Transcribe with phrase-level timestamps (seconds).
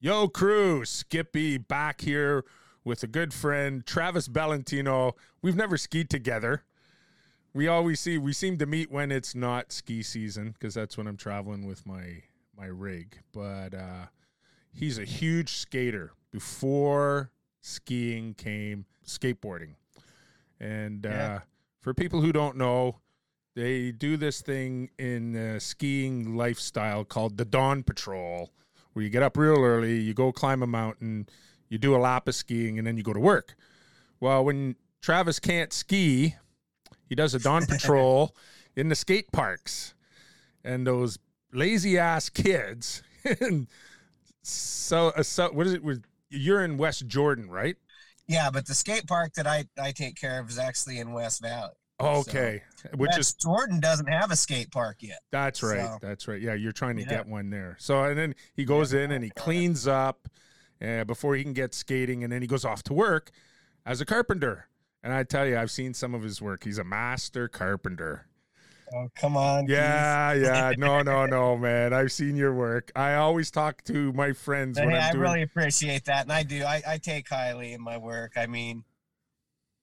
[0.00, 2.44] Yo, crew, Skippy back here
[2.84, 5.12] with a good friend, Travis Bellantino.
[5.42, 6.62] We've never skied together.
[7.52, 11.06] We always see we seem to meet when it's not ski season because that's when
[11.06, 12.22] I'm traveling with my
[12.56, 13.18] my rig.
[13.32, 14.06] But uh,
[14.72, 16.12] he's a huge skater.
[16.30, 19.74] Before skiing came skateboarding,
[20.60, 21.34] and Yeah.
[21.34, 21.40] uh,
[21.80, 23.00] for people who don't know,
[23.56, 28.52] they do this thing in skiing lifestyle called the Dawn Patrol,
[28.92, 31.28] where you get up real early, you go climb a mountain,
[31.68, 33.54] you do a lap of skiing, and then you go to work.
[34.18, 36.34] Well, when Travis can't ski,
[37.08, 38.34] he does a Dawn Patrol
[38.76, 39.94] in the skate parks,
[40.64, 41.18] and those
[41.52, 43.02] lazy ass kids.
[44.42, 45.82] so, uh, so what is it?
[46.28, 47.76] You're in West Jordan, right?
[48.28, 51.42] Yeah, but the skate park that I, I take care of is actually in West
[51.42, 51.72] Valley.
[52.00, 52.62] Okay,
[52.96, 55.20] which is Jordan doesn't have a skate park yet.
[55.30, 55.80] That's right.
[55.80, 56.40] So- That's right.
[56.40, 57.08] Yeah, you're trying to Yeah.
[57.08, 57.76] get one there.
[57.78, 60.28] So and then he goes in and he cleans up
[60.82, 63.30] uh, before he can get skating, and then he goes off to work
[63.84, 64.66] as a carpenter.
[65.02, 66.64] And I tell you, I've seen some of his work.
[66.64, 68.26] He's a master carpenter.
[68.94, 69.66] Oh, come on.
[69.68, 70.72] Yeah, yeah.
[70.78, 71.92] No, no, no, man.
[71.92, 72.90] I've seen your work.
[72.96, 75.22] I always talk to my friends when Hey, I doing.
[75.22, 76.64] really appreciate that, and I do.
[76.64, 78.32] I, I take highly in my work.
[78.36, 78.82] I mean,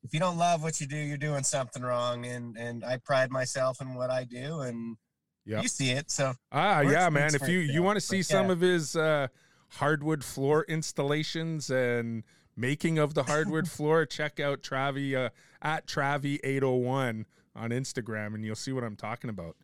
[0.07, 2.25] if you don't love what you do, you're doing something wrong.
[2.25, 4.95] And and I pride myself in what I do, and
[5.45, 6.09] you see it.
[6.09, 7.35] So Ah, yeah, man.
[7.35, 8.51] If you you want to see but some yeah.
[8.53, 9.27] of his uh,
[9.71, 12.23] hardwood floor installations and
[12.55, 15.29] making of the hardwood floor, check out Travi uh,
[15.61, 19.57] at Travi eight hundred one on Instagram, and you'll see what I'm talking about.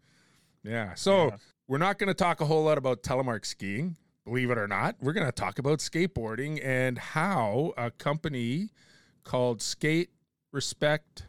[0.64, 0.94] Yeah.
[0.96, 1.38] So Yeah.
[1.68, 4.96] we're not going to talk a whole lot about telemark skiing, believe it or not.
[5.02, 8.70] We're going to talk about skateboarding and how a company
[9.24, 10.10] called Skate
[10.54, 11.23] Respect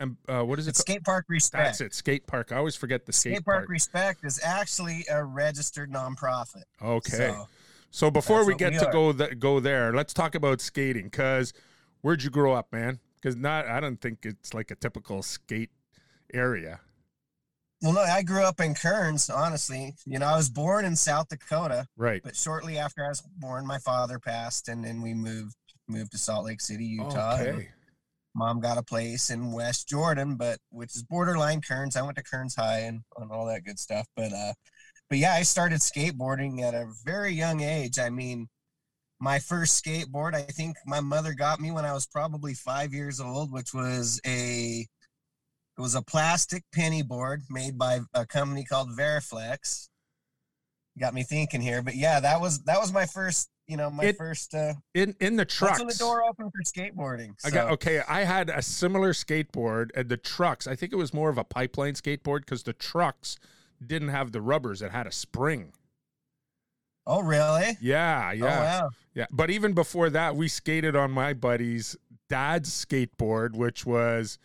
[0.00, 0.72] and uh, what is it?
[0.72, 0.76] called?
[0.78, 1.64] skate park respect.
[1.64, 1.94] That's it.
[1.94, 2.50] Skate park.
[2.52, 3.68] I always forget the skate, Skate Park park.
[3.68, 6.62] Respect is actually a registered nonprofit.
[6.82, 7.10] Okay.
[7.10, 7.48] So,
[7.90, 8.92] So before we get we to are.
[8.92, 11.10] go th- go there, let's talk about skating.
[11.10, 11.52] Cause
[12.00, 12.98] where'd you grow up, man?
[13.16, 15.68] Because not, I don't think it's like a typical skate
[16.32, 16.80] area.
[17.82, 19.28] well, no, I grew up in Kearns.
[19.28, 22.22] Honestly, you know, I was born in South Dakota, Right.
[22.24, 25.54] but shortly after I was born, my father passed, and then we moved
[25.88, 27.34] moved to Salt Lake City, Utah.
[27.34, 27.68] Okay.
[28.34, 31.96] Mom got a place in West Jordan, but which is borderline Kearns.
[31.96, 34.06] I went to Kearns High and, and all that good stuff.
[34.16, 34.52] But uh,
[35.08, 37.98] but yeah, I started skateboarding at a very young age.
[37.98, 38.48] I mean,
[39.20, 43.20] my first skateboard, I think my mother got me when I was probably five years
[43.20, 44.86] old, which was a
[45.76, 49.88] it was a plastic penny board made by a company called Variflex.
[50.98, 54.04] Got me thinking here, but yeah, that was that was my first, you know, my
[54.04, 54.54] It- first.
[54.54, 55.78] uh In in the That's trucks.
[55.78, 57.34] when the door opened for skateboarding.
[57.44, 58.02] I got okay.
[58.08, 60.66] I had a similar skateboard, and the trucks.
[60.66, 63.36] I think it was more of a pipeline skateboard because the trucks
[63.84, 65.72] didn't have the rubbers; it had a spring.
[67.06, 67.76] Oh, really?
[67.80, 68.44] Yeah, yeah.
[68.44, 68.48] Oh,
[68.84, 68.90] wow.
[69.14, 71.96] Yeah, but even before that, we skated on my buddy's
[72.28, 74.38] dad's skateboard, which was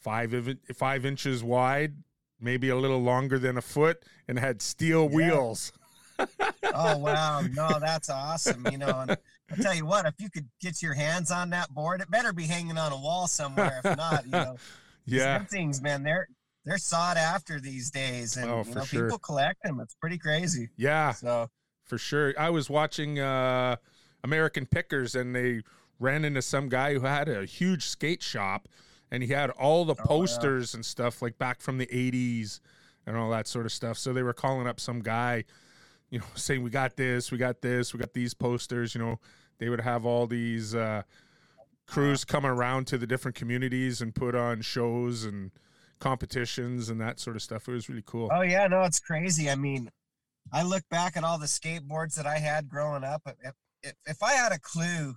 [0.00, 0.34] five
[0.74, 1.94] five inches wide,
[2.40, 5.16] maybe a little longer than a foot, and had steel Yeah.
[5.16, 5.72] wheels.
[6.74, 7.42] Oh, wow.
[7.52, 8.66] No, that's awesome.
[8.66, 9.16] You know, and
[9.50, 12.32] I'll tell you what, if you could get your hands on that board, it better
[12.32, 13.80] be hanging on a wall somewhere.
[13.84, 14.60] If not, you know,
[15.06, 16.28] Yeah, things, man, they're
[16.64, 19.08] they're sought after these days, and Oh, you know, sure.
[19.08, 19.80] people collect them.
[19.80, 20.70] It's pretty crazy.
[20.76, 21.50] yeah, So,
[21.84, 22.34] for sure.
[22.38, 23.76] I was watching uh,
[24.22, 25.62] American Pickers, and they
[26.00, 28.68] ran into some guy who had a huge skate shop,
[29.10, 32.60] and he had all the Oh, posters and stuff like back from the '80s
[33.06, 33.98] and all that sort of stuff.
[33.98, 35.44] So they were calling up some guy,
[36.14, 39.20] you know, saying, "We got this, we got this, we got these posters." You know,
[39.58, 41.02] they would have all these uh,
[41.88, 45.50] crews come around to the different communities and put on shows and
[45.98, 47.66] competitions and that sort of stuff.
[47.66, 48.30] It was really cool.
[48.32, 49.50] oh yeah, no, it's crazy.
[49.50, 49.90] I mean,
[50.52, 53.22] I look back at all the skateboards that I had growing up.
[53.42, 55.16] If if, if I had a clue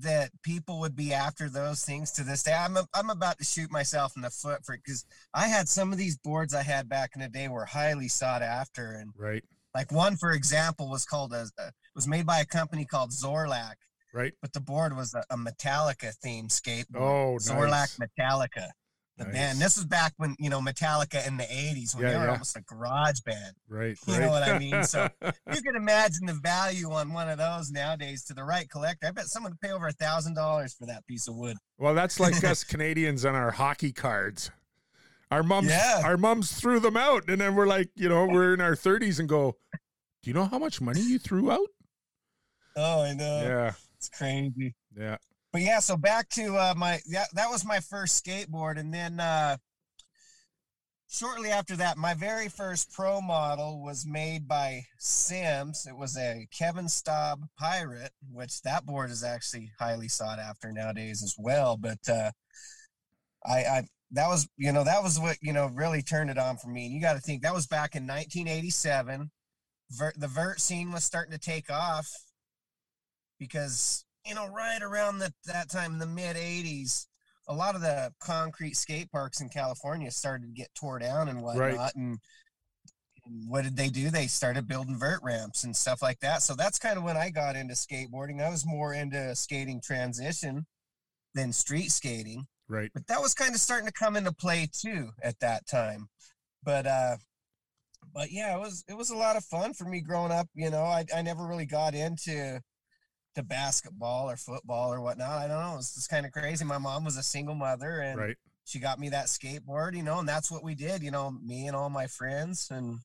[0.00, 2.54] that people would be after those things to this day.
[2.54, 5.98] I'm I'm about to shoot myself in the foot for because I had some of
[5.98, 9.90] these boards I had back in the day were highly sought after, and Right, like
[9.92, 13.74] one for example was called a, a was made by a company called Zorlac.
[14.14, 14.32] right.
[14.40, 17.00] but the board was a, a Metallica theme skateboard.
[17.00, 17.98] Oh, nice.
[17.98, 18.68] Metallica.
[19.18, 19.34] The Nice.
[19.34, 19.58] band.
[19.58, 22.30] This was back when you know Metallica in the '80s when Yeah, they were yeah.
[22.32, 23.54] almost a garage band.
[23.68, 23.98] Right.
[24.06, 24.22] You right.
[24.22, 24.82] know what I mean?
[24.84, 25.10] So-
[25.54, 29.08] You can imagine the value on one of those nowadays to the right collector.
[29.08, 31.58] I bet someone would pay over a thousand dollars for that piece of wood.
[31.76, 34.50] well, that's like us Canadians on our hockey cards.
[35.32, 36.02] Our mums, Yeah.
[36.04, 39.18] our mums threw them out, and then we're like, you know, we're in our thirties
[39.18, 41.66] and go, do you know how much money you threw out?
[42.76, 43.42] Oh, I know.
[43.42, 44.74] Yeah, It's crazy.
[44.94, 45.16] yeah.
[45.52, 49.20] But yeah, so back to uh, my yeah, that was my first skateboard, and then
[49.20, 49.56] uh,
[51.08, 55.86] shortly after that, my very first pro model was made by Sims.
[55.86, 61.22] It was a Kevin Staab Pirate, which that board is actually highly sought after nowadays
[61.22, 61.76] as well.
[61.76, 62.30] But uh,
[63.44, 63.82] I, I
[64.12, 66.86] that was you know that was what you know really turned it on for me.
[66.86, 69.30] And you got to think that was back in 1987.
[69.90, 72.08] Vert, the vert scene was starting to take off
[73.38, 77.06] because you know right around the, that time in the mid 80s
[77.48, 81.42] a lot of the concrete skate parks in California started to get tore down and
[81.42, 81.76] whatnot.
[81.76, 81.94] Right.
[81.94, 82.18] And,
[83.26, 84.10] and what did they do?
[84.10, 86.42] They started building vert ramps and stuff like that.
[86.42, 88.42] So that's kind of when I got into skateboarding.
[88.42, 90.66] I was more into skating transition
[91.34, 92.46] than street skating.
[92.72, 92.90] Right.
[92.94, 96.08] But that was kind of starting to come into play too at that time.
[96.64, 97.16] But uh
[98.14, 100.48] but yeah, it was it was a lot of fun for me growing up.
[100.54, 102.60] You know, I I never really got into
[103.34, 105.38] to basketball or football or whatnot.
[105.38, 105.76] I don't know.
[105.76, 106.64] It's just kind of crazy.
[106.64, 108.36] My mom was a single mother and right.
[108.64, 111.66] she got me that skateboard, you know, and that's what we did, you know, me
[111.66, 112.68] and all my friends.
[112.70, 112.98] And,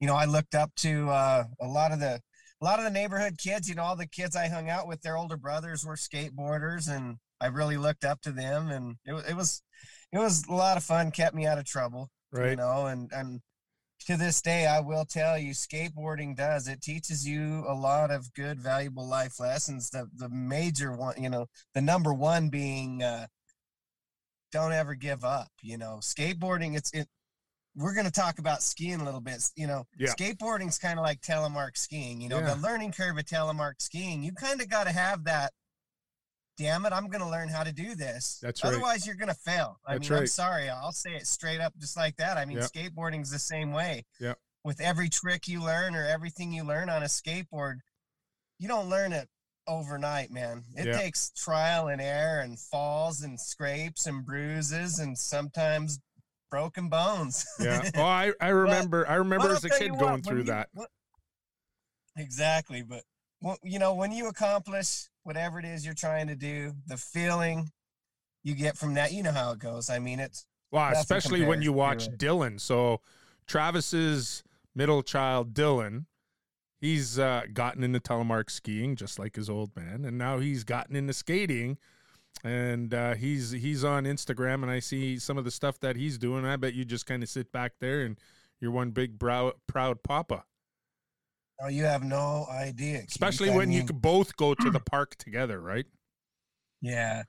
[0.00, 2.20] you know, I looked up to uh, a lot of the,
[2.60, 5.02] a lot of the neighborhood kids, you know, all the kids I hung out with,
[5.02, 8.68] their older brothers were skateboarders and I really looked up to them.
[8.68, 9.62] And it, it was,
[10.12, 12.50] it was a lot of fun, kept me out of trouble, right.
[12.50, 13.40] you know, and, and
[14.06, 16.68] to this day, I will tell you, skateboarding does.
[16.68, 19.90] It teaches you a lot of good, valuable life lessons.
[19.90, 23.26] The the major one, you know, the number one being uh,
[24.52, 25.48] don't ever give up.
[25.62, 26.76] You know, skateboarding.
[26.76, 27.08] It's it.
[27.76, 29.42] We're going to talk about skiing a little bit.
[29.54, 30.12] You know, yeah.
[30.12, 32.20] skateboarding's kind of like telemark skiing.
[32.20, 32.54] You know, yeah.
[32.54, 34.22] the learning curve of telemark skiing.
[34.22, 35.52] You kind of got to have that
[36.60, 38.38] damn it, I'm going to learn how to do this.
[38.42, 38.70] That's right.
[38.74, 39.78] Otherwise, you're going to fail.
[39.86, 40.20] I That's mean, right.
[40.20, 40.68] I'm sorry.
[40.68, 42.36] I'll say it straight up just like that.
[42.36, 42.70] I mean, yep.
[42.70, 44.04] skateboarding's the same way.
[44.20, 44.34] Yeah.
[44.62, 47.78] With every trick you learn or everything you learn on a skateboard,
[48.58, 49.26] you don't learn it
[49.66, 50.64] overnight, man.
[50.76, 51.00] It yep.
[51.00, 55.98] takes trial and error and falls and scrapes and bruises and sometimes
[56.50, 57.46] broken bones.
[57.58, 57.88] yeah.
[57.96, 60.68] Oh, I, I remember but, I remember as a kid going what, through you, that.
[60.74, 60.90] What,
[62.18, 62.82] exactly.
[62.82, 63.02] But
[63.62, 67.70] you know, when you accomplish whatever it is you're trying to do, the feeling
[68.42, 69.90] you get from that, you know how it goes.
[69.90, 72.60] I mean, it's well, especially when you watch Dylan.
[72.60, 73.00] So
[73.46, 74.42] Travis's
[74.74, 76.06] middle child, Dylan,
[76.80, 80.96] he's uh, gotten into telemark skiing just like his old man, and now he's gotten
[80.96, 81.78] into skating.
[82.44, 86.16] And uh, he's he's on Instagram, and I see some of the stuff that he's
[86.16, 86.46] doing.
[86.46, 88.18] I bet you just kind of sit back there, and
[88.60, 90.44] you're one big brow, proud papa.
[91.62, 93.02] Oh, you have no idea.
[93.06, 93.56] Especially Keith.
[93.56, 95.86] when I mean, you could both go to the park together, right?
[96.80, 97.24] Yeah.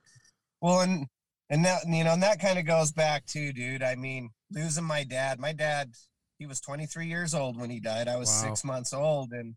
[0.61, 1.07] Well, and
[1.49, 3.83] and that you know, and that kind of goes back to, dude.
[3.83, 5.39] I mean, losing my dad.
[5.39, 5.91] My dad,
[6.39, 8.07] he was 23 years old when he died.
[8.07, 8.49] I was wow.
[8.49, 9.55] six months old, and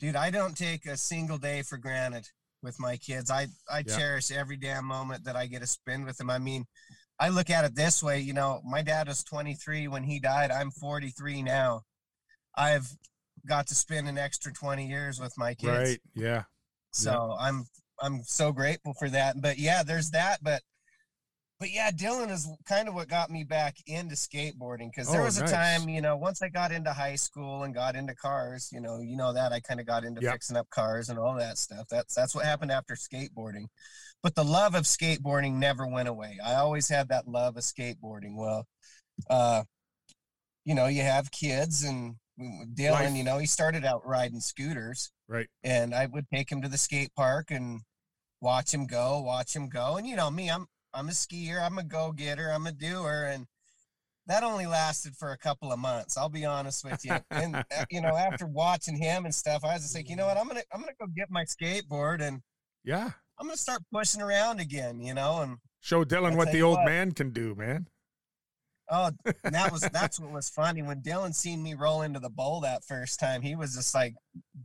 [0.00, 2.26] dude, I don't take a single day for granted
[2.62, 3.30] with my kids.
[3.30, 3.96] I I yeah.
[3.96, 6.30] cherish every damn moment that I get to spend with them.
[6.30, 6.64] I mean,
[7.20, 8.18] I look at it this way.
[8.18, 10.50] You know, my dad was 23 when he died.
[10.50, 11.82] I'm 43 now.
[12.56, 12.88] I've
[13.46, 15.90] got to spend an extra 20 years with my kids.
[15.90, 16.00] Right.
[16.14, 16.44] Yeah.
[16.92, 17.46] So yeah.
[17.46, 17.64] I'm
[18.00, 19.40] I'm so grateful for that.
[19.40, 20.38] But yeah, there's that.
[20.42, 20.62] But
[21.60, 25.24] but yeah, Dylan is kind of what got me back into skateboarding because there oh,
[25.24, 25.52] was a nice.
[25.52, 29.00] time, you know, once I got into high school and got into cars, you know,
[29.00, 30.32] you know that I kind of got into yep.
[30.32, 31.86] fixing up cars and all that stuff.
[31.90, 33.66] That's that's what happened after skateboarding.
[34.22, 36.38] But the love of skateboarding never went away.
[36.44, 38.36] I always had that love of skateboarding.
[38.36, 38.66] Well,
[39.30, 39.62] uh,
[40.64, 43.16] you know, you have kids and Dylan, Life.
[43.16, 45.12] you know, he started out riding scooters.
[45.28, 45.48] Right.
[45.62, 47.80] And I would take him to the skate park and
[48.40, 49.96] watch him go, watch him go.
[49.96, 53.28] And you know me, I'm I'm a skier, I'm a go-getter, I'm a doer.
[53.32, 53.46] And
[54.26, 56.16] that only lasted for a couple of months.
[56.16, 57.16] I'll be honest with you.
[57.30, 60.26] And uh, you know, after watching him and stuff, I was just like, you know
[60.26, 62.40] what, I'm gonna I'm gonna go get my skateboard and
[62.84, 66.78] yeah, I'm gonna start pushing around again, you know, and show Dylan what the old
[66.78, 67.88] what, man can do, man.
[68.90, 69.10] Oh,
[69.44, 72.84] that was that's what was funny when Dylan seen me roll into the bowl that
[72.84, 73.42] first time.
[73.42, 74.14] He was just like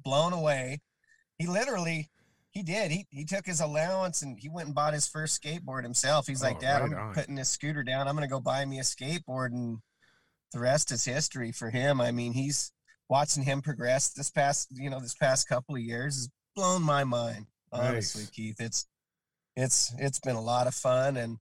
[0.03, 0.81] blown away.
[1.37, 2.09] He literally,
[2.51, 2.91] he did.
[2.91, 6.27] He he took his allowance and he went and bought his first skateboard himself.
[6.27, 7.13] He's like, oh, Dad, right I'm on.
[7.13, 8.07] putting this scooter down.
[8.07, 9.79] I'm gonna go buy me a skateboard, and
[10.51, 12.01] the rest is history for him.
[12.01, 12.71] I mean, he's
[13.09, 17.03] watching him progress this past, you know, this past couple of years has blown my
[17.03, 17.47] mind.
[17.71, 18.29] Honestly, nice.
[18.31, 18.87] Keith, it's
[19.55, 21.37] it's it's been a lot of fun and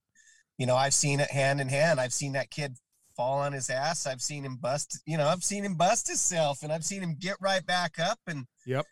[0.59, 1.99] you know, I've seen it hand in hand.
[1.99, 2.75] I've seen that kid
[3.15, 4.05] fall on his ass.
[4.05, 7.15] I've seen him bust, you know, I've seen him bust himself and I've seen him
[7.17, 8.85] get right back up and yep.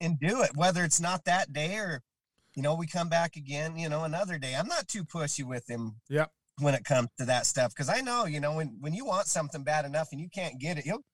[0.00, 0.50] and do it.
[0.54, 2.02] Whether it's not that day or
[2.54, 4.54] you know, we come back again, you know, another day.
[4.54, 5.96] I'm not too pushy with him.
[6.08, 6.30] Yep.
[6.60, 7.72] When it comes to that stuff.
[7.74, 10.58] Cause I know, you know, when when you want something bad enough and you can't
[10.60, 11.04] get it, he'll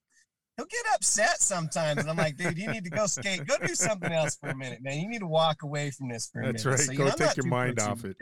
[0.56, 2.00] he'll get upset sometimes.
[2.00, 3.46] And I'm like, dude, you need to go skate.
[3.46, 4.98] Go do something else for a minute, man.
[4.98, 6.78] You need to walk away from this for a That's minute.
[6.78, 6.96] That's right.
[6.96, 8.16] So, go know, take your mind off it.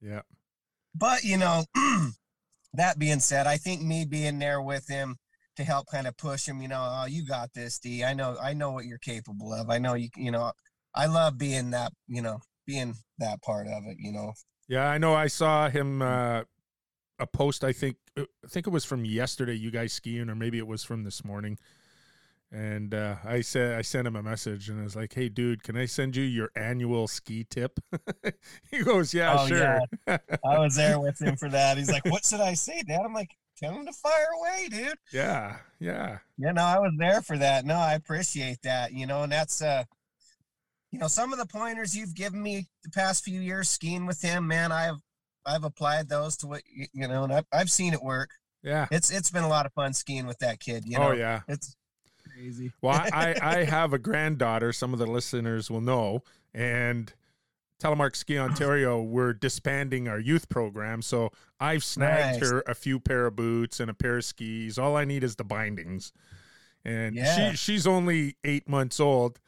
[0.00, 0.22] Yeah
[0.94, 1.64] but you know
[2.74, 5.16] that being said, I think me being there with him
[5.56, 8.04] to help kind of push him, you know, oh, you got this, D.
[8.04, 9.70] I know, I know what you're capable of.
[9.70, 10.52] I know you, you know,
[10.94, 14.32] I love being that, you know, being that part of it, you know.
[14.68, 15.14] Yeah, I know.
[15.14, 16.42] I saw him uh,
[17.18, 17.64] a post.
[17.64, 19.54] I think uh, I think it was from yesterday.
[19.54, 21.58] You guys skiing, or maybe it was from this morning.
[22.52, 25.62] And uh, I said I sent him a message, and I was like, "Hey, dude,
[25.62, 27.78] can I send you your annual ski tip?"
[28.72, 29.58] he goes, "Yeah, oh, sure."
[30.06, 30.18] Yeah.
[30.44, 31.78] I was there with him for that.
[31.78, 34.98] He's like, "What should I say, Dad?" I'm like, "Tell him to fire away, dude."
[35.12, 36.18] Yeah, yeah.
[36.38, 37.64] Yeah, no, I was there for that.
[37.64, 38.92] No, I appreciate that.
[38.92, 39.84] You know, and that's uh,
[40.90, 44.22] you know, some of the pointers you've given me the past few years skiing with
[44.22, 44.98] him, man, I've
[45.46, 48.30] I've applied those to what you know, and I've I've seen it work.
[48.62, 50.84] Yeah, it's it's been a lot of fun skiing with that kid.
[50.84, 51.76] You oh, know, oh yeah, it's
[52.40, 52.72] crazy.
[52.82, 54.72] Well, I, I have a granddaughter.
[54.72, 56.22] Some of the listeners will know,
[56.54, 57.12] and
[57.80, 61.02] Telemark Ski Ontario, we're disbanding our youth program.
[61.02, 62.50] So I've snagged nice.
[62.50, 64.78] her a few pair of boots and a pair of skis.
[64.78, 66.12] All I need is the bindings.
[66.84, 67.50] And yeah.
[67.50, 69.40] she she's only eight months old.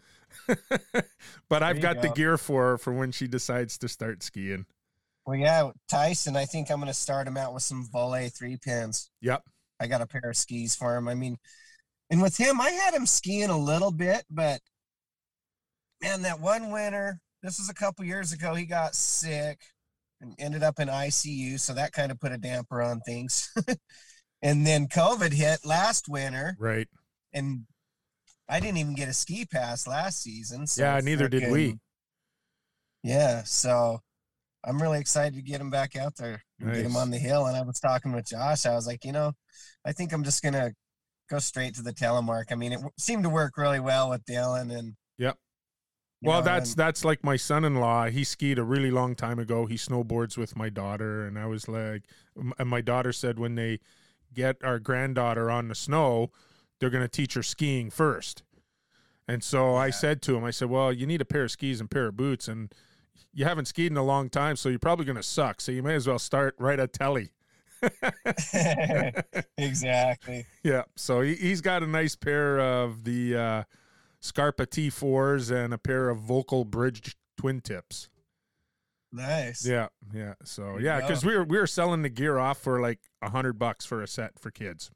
[1.49, 2.03] but I've got go.
[2.03, 4.67] the gear for her for when she decides to start skiing.
[5.27, 8.57] Well, yeah, Tyson, I think I'm going to start him out with some Voile three
[8.57, 9.11] pins.
[9.21, 9.45] Yep.
[9.79, 11.07] I got a pair of skis for him.
[11.07, 11.39] I mean,
[12.13, 14.61] and with him, I had him skiing a little bit, but
[16.03, 19.63] man, that one winter, this was a couple years ago, he got sick
[20.21, 21.59] and ended up in ICU.
[21.59, 23.51] So that kind of put a damper on things.
[24.43, 26.55] and then COVID hit last winter.
[26.61, 26.87] Right.
[27.33, 27.63] And
[28.47, 30.67] I didn't even get a ski pass last season.
[30.67, 31.79] So yeah, neither did we.
[33.03, 33.43] Yeah.
[33.45, 34.01] So
[34.63, 36.77] I'm really excited to get him back out there nice.
[36.77, 37.47] get him on the hill.
[37.47, 38.67] And I was talking with Josh.
[38.67, 39.33] I was like, you know,
[39.83, 40.75] I think I'm just going to
[41.29, 42.45] go straight to the telemark.
[42.51, 44.95] I mean, it seemed to work really well with Dylan and.
[45.19, 45.39] Yep.
[46.23, 48.07] Well, know, that's and, that's like my son-in-law.
[48.07, 49.67] He skied a really long time ago.
[49.67, 52.05] He snowboards with my daughter, and I was like,
[52.59, 53.81] and my daughter said when they
[54.33, 56.31] get our granddaughter on the snow,
[56.79, 58.43] they're going to teach her skiing first.
[59.29, 59.81] And so yeah.
[59.81, 62.07] I said to him, I said, well, you need a pair of skis and pair
[62.07, 62.73] of boots, and
[63.33, 65.61] you haven't skied in a long time, so you're probably going to suck.
[65.61, 67.33] So you may as well start right at telly.
[69.59, 70.47] exactly.
[70.63, 70.83] Yeah.
[70.97, 73.63] So he, has got a nice pair of the uh,
[74.21, 78.09] Scarpa T4s and a pair of Völkl Bridge twin tips.
[79.13, 79.67] Nice.
[79.67, 79.89] Yeah.
[80.15, 80.35] Yeah.
[80.45, 83.59] So yeah, because we were we were selling the gear off for like a hundred
[83.59, 84.91] bucks for a set for kids.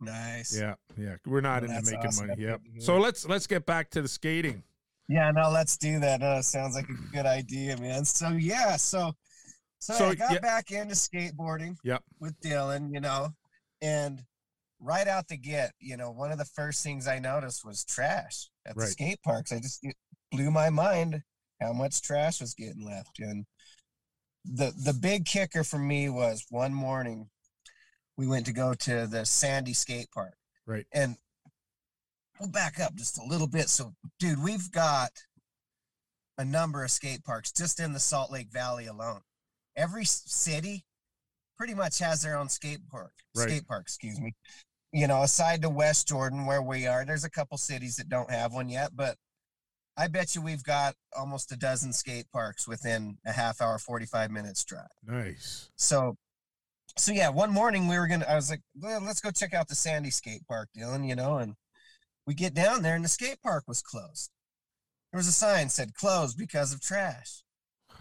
[0.00, 0.56] Nice.
[0.56, 0.74] Yeah.
[0.96, 1.16] Yeah.
[1.26, 2.28] We're not well, into making awesome.
[2.28, 2.42] money.
[2.42, 2.60] Yep.
[2.78, 4.62] So let's let's get back to the skating.
[5.08, 6.22] Yeah, no, let's do that.
[6.22, 8.04] Uh, sounds like a good idea, man.
[8.04, 9.14] So yeah, so
[9.82, 10.38] so, so I got yeah.
[10.38, 12.04] back into skateboarding yep.
[12.20, 13.30] with Dylan, you know,
[13.80, 14.22] and
[14.78, 18.48] right out the get, you know, one of the first things I noticed was trash
[18.64, 18.84] at right.
[18.84, 19.50] the skate parks.
[19.50, 19.84] I just
[20.30, 21.20] blew my mind
[21.60, 23.18] how much trash was getting left.
[23.18, 23.44] And
[24.44, 27.28] the the big kicker for me was one morning
[28.16, 30.34] we went to go to the Sandy skate park.
[30.64, 30.86] Right.
[30.92, 31.16] And
[32.38, 33.68] we'll back up just a little bit.
[33.68, 35.10] So, dude, we've got
[36.38, 39.22] a number of skate parks just in the Salt Lake Valley alone
[39.76, 40.84] every city
[41.58, 43.12] pretty much has their own skate park.
[43.36, 43.48] Right.
[43.48, 44.34] Skate park, excuse me.
[44.92, 48.30] You know, aside to West Jordan where we are, there's a couple cities that don't
[48.30, 49.16] have one yet, but
[49.96, 54.30] I bet you we've got almost a dozen skate parks within a half hour, 45
[54.30, 54.86] minutes drive.
[55.06, 55.70] Nice.
[55.76, 56.16] So
[56.98, 59.68] so yeah, one morning we were gonna I was like, well, let's go check out
[59.68, 61.54] the Sandy skate park, Dylan, you know, and
[62.26, 64.30] we get down there and the skate park was closed.
[65.12, 67.42] There was a sign said closed because of trash.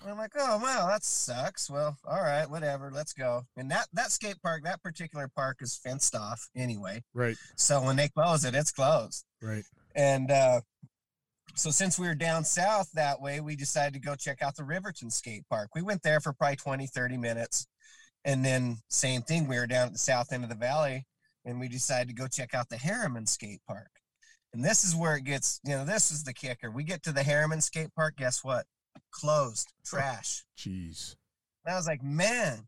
[0.08, 1.70] I'm like, oh wow, that sucks.
[1.70, 3.44] Well, all right, whatever, let's go.
[3.56, 7.04] And that that skate park, that particular park is fenced off anyway.
[7.14, 7.38] Right.
[7.56, 9.26] So when they close it, it's closed.
[9.42, 9.64] Right.
[9.96, 10.62] And uh,
[11.56, 14.64] so since we were down south that way, we decided to go check out the
[14.64, 15.70] Riverton skate park.
[15.76, 17.68] We went there for probably 20, 30 minutes.
[18.24, 21.06] And then same thing, we were down at the south end of the valley
[21.46, 23.90] and we decided to go check out the Herriman skate park.
[24.54, 26.70] And this is where it gets, you know, this is the kicker.
[26.70, 28.66] We get to the Herriman skate park, guess what?
[29.12, 30.44] Closed, trash.
[30.58, 31.16] Jeez.
[31.66, 32.68] And I was like, man,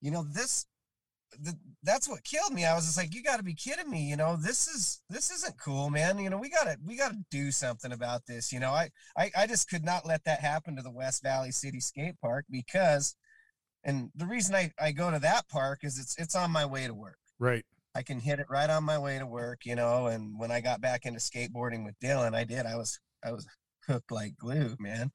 [0.00, 0.66] you know, this,
[1.40, 2.64] the, that's what killed me.
[2.64, 4.08] I was just like, you got to be kidding me.
[4.08, 6.18] You know, this is, this isn't cool, man.
[6.18, 8.52] You know, we got to, we got to do something about this.
[8.52, 11.50] You know, I, I, I just could not let that happen to the West Valley
[11.50, 13.16] City Skate Park because,
[13.84, 16.86] and the reason I, I go to that park is it's, it's on my way
[16.86, 17.18] to work.
[17.38, 17.64] Right.
[17.94, 20.60] I can hit it right on my way to work, you know, and when I
[20.60, 22.66] got back into skateboarding with Dylan, I did.
[22.66, 23.46] I was, I was
[23.86, 25.10] hooked like glue, man.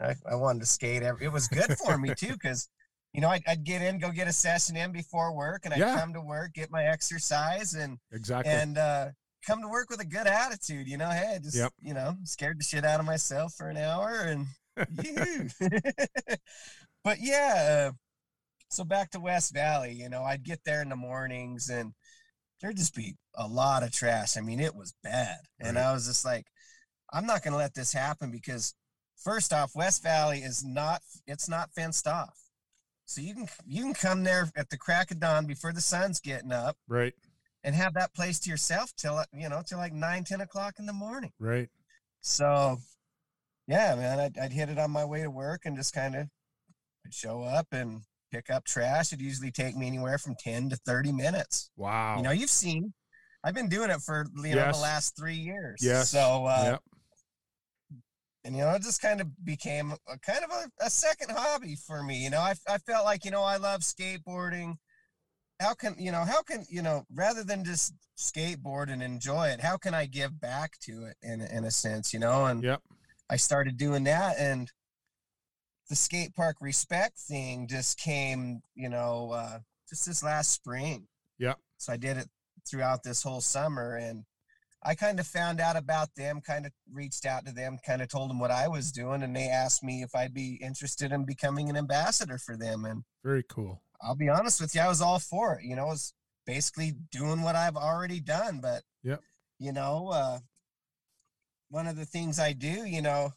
[0.00, 1.02] I, I wanted to skate.
[1.02, 2.68] Every, it was good for me too, because
[3.12, 5.80] you know I'd, I'd, get in, go get a session in before work, and I'd
[5.80, 5.98] yeah.
[5.98, 9.08] come to work, get my exercise, and exactly, and uh,
[9.46, 10.88] come to work with a good attitude.
[10.88, 11.72] You know, hey, just yep.
[11.80, 14.46] you know, scared the shit out of myself for an hour, and
[17.04, 17.90] but yeah.
[17.90, 17.92] Uh,
[18.70, 21.92] so back to West Valley, you know, I'd get there in the mornings and
[22.60, 24.36] there'd just be a lot of trash.
[24.36, 25.38] I mean, it was bad.
[25.58, 26.46] And I was just like,
[27.12, 28.74] I'm not going to let this happen because
[29.16, 32.36] first off, West Valley is not, it's not fenced off.
[33.04, 36.20] So you can, you can come there at the crack of dawn before the sun's
[36.20, 37.12] getting up Right.
[37.64, 40.86] and have that place to yourself till, you know, till like nine, 10 o'clock in
[40.86, 41.32] the morning.
[41.40, 41.68] Right.
[42.20, 42.78] So,
[43.66, 46.28] yeah, man, I'd, I'd hit it on my way to work and just kind of
[47.04, 49.12] I'd show up and pick up trash.
[49.12, 51.70] It'd usually take me anywhere from 10 to 30 minutes.
[51.76, 52.18] Wow.
[52.18, 52.92] You know, you've seen,
[53.42, 54.76] I've been doing it for, you know, Yes.
[54.76, 55.78] the last three years.
[55.82, 56.10] yes.
[56.10, 56.82] So, uh, yep.
[58.44, 61.76] And, you know, it just kind of became a kind of a, a second hobby
[61.86, 62.22] for me.
[62.22, 64.76] You know, I, I felt like, you know, I love skateboarding.
[65.60, 69.60] How can, you know, how can, you know, rather than just skateboard and enjoy it,
[69.60, 72.46] how can I give back to it in, in a sense, you know?
[72.46, 72.80] And, Yep.
[73.32, 74.68] I started doing that and
[75.88, 81.06] the skate park respect thing just came, you know, uh, just this last spring.
[81.38, 81.54] Yeah.
[81.78, 82.28] So I did it
[82.68, 84.24] throughout this whole summer and
[84.82, 88.08] I kind of found out about them, kind of reached out to them, kind of
[88.08, 91.24] told them what I was doing and they asked me if I'd be interested in
[91.24, 93.82] becoming an ambassador for them and Very cool.
[94.02, 95.64] I'll be honest with you, I was all for it.
[95.64, 96.14] You know, it was
[96.46, 98.60] basically doing what I've already done.
[98.60, 99.20] But Yep.
[99.58, 100.38] you know, uh
[101.68, 103.32] one of the things I do, you know,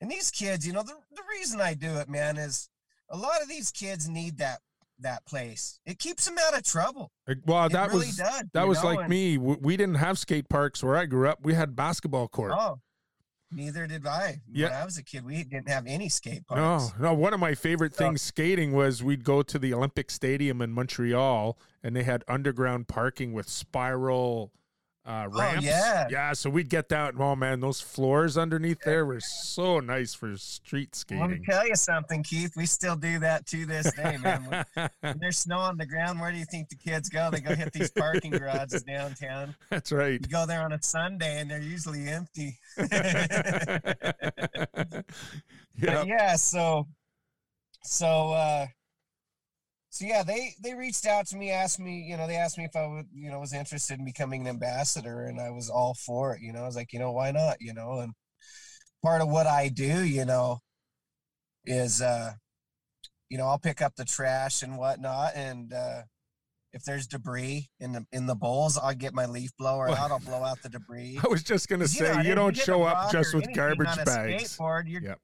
[0.00, 2.68] and these kids, you know, the, the reason I do it, man, is
[3.10, 4.60] a lot of these kids need that
[5.04, 5.78] that place.
[5.86, 7.10] It keeps them out of trouble.
[7.46, 8.42] Well, It that really was does.
[8.52, 9.38] that was know, like and- me.
[9.38, 11.38] We didn't have skate parks where I grew up.
[11.42, 12.52] We had basketball court.
[12.54, 12.80] Oh,
[13.50, 14.40] neither did I.
[14.50, 14.70] Yeah.
[14.70, 16.92] When I was a kid, we didn't have any skate No, parks.
[16.98, 17.14] no.
[17.14, 20.72] One of my favorite So- things skating was we'd go to the Olympic Stadium in
[20.72, 24.52] Montreal, and they had underground parking with spiral
[25.06, 25.64] uh, ramps.
[25.64, 26.06] Oh, yeah.
[26.10, 26.32] yeah.
[26.32, 27.14] So we'd get that.
[27.18, 31.20] Oh man, those floors underneath there were so nice for street skating.
[31.20, 32.52] Let me tell you something, Keith.
[32.56, 34.44] We still do that to this day, man.
[34.44, 34.64] When-
[35.00, 37.30] when there's snow on the ground, where do you think the kids go?
[37.30, 39.54] They go hit these parking garages downtown.
[39.70, 40.20] That's right.
[40.20, 42.58] You go there on a Sunday and they're usually empty.
[45.76, 46.04] yeah.
[46.04, 46.86] Yeah, so
[47.82, 48.66] so uh
[49.94, 52.64] so yeah, they they reached out to me, asked me, you know, they asked me
[52.64, 55.94] if I would, you know, was interested in becoming an ambassador, and I was all
[55.94, 56.42] for it.
[56.42, 57.58] You know, I was like, you know, why not?
[57.60, 58.12] You know, and
[59.04, 60.58] part of what I do, you know,
[61.64, 62.32] is uh,
[63.30, 66.02] you know, I'll pick up the trash and whatnot, and uh
[66.72, 70.10] if there's debris in the in the bowls, I'll get my leaf blower out.
[70.10, 71.20] I'll blow out the debris.
[71.24, 74.58] I was just gonna say know, you don't show up just with garbage bags.
[74.58, 75.20] Skateboard, you're, Yep.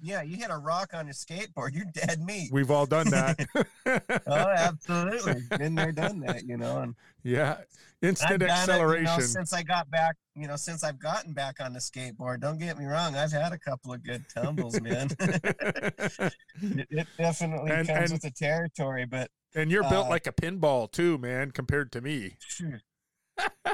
[0.00, 2.50] Yeah, you hit a rock on your skateboard, you're dead meat.
[2.52, 3.38] We've all done that.
[4.26, 5.42] oh, absolutely.
[5.58, 6.78] Been there, done that, you know.
[6.82, 7.58] And yeah.
[8.00, 9.04] Instant done it, you acceleration.
[9.04, 12.40] know, since I got back, you know, since I've gotten back on the skateboard.
[12.40, 15.08] Don't get me wrong, I've had a couple of good tumbles, man.
[15.18, 20.26] it, it definitely And- comes and- with the territory, but and you're built Uh, like
[20.26, 22.36] a pinball too, man, compared to me.
[22.40, 22.74] phew,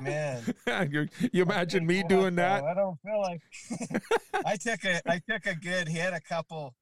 [0.02, 0.42] man.
[1.32, 2.64] you, imagine me doing that?
[2.64, 3.40] I don't feel like
[4.46, 6.74] I took a I took a good hit a couple.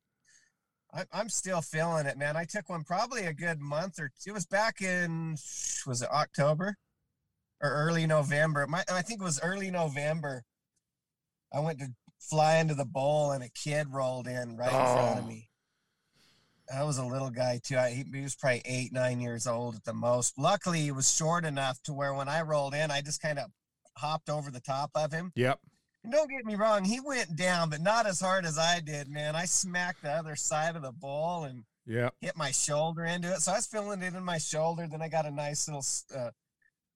[0.94, 2.36] I, I'm still feeling it, man.
[2.36, 5.36] I took one probably a good month or it was back in
[5.86, 6.76] was it October
[7.62, 8.66] or early November?
[8.66, 10.42] My I think it was early November.
[11.52, 11.88] I went to
[12.20, 15.28] fly into the bowl and a kid rolled in right in front of Oh.
[15.28, 15.48] me.
[16.74, 17.76] I was a little guy too.
[17.76, 20.38] I, he, was probably eight, nine years old at the most.
[20.38, 23.46] Luckily, he was short enough to where when I rolled in, I just kind of
[23.96, 25.32] hopped over the top of him.
[25.34, 25.58] Yep.
[26.04, 29.08] And don't get me wrong, he went down, but not as hard as I did,
[29.08, 29.36] man.
[29.36, 32.14] I smacked the other side of the bowl and Yep.
[32.20, 33.40] hit my shoulder into it.
[33.40, 34.86] So I was feeling it in my shoulder.
[34.88, 35.84] Then I got a nice little
[36.16, 36.30] uh,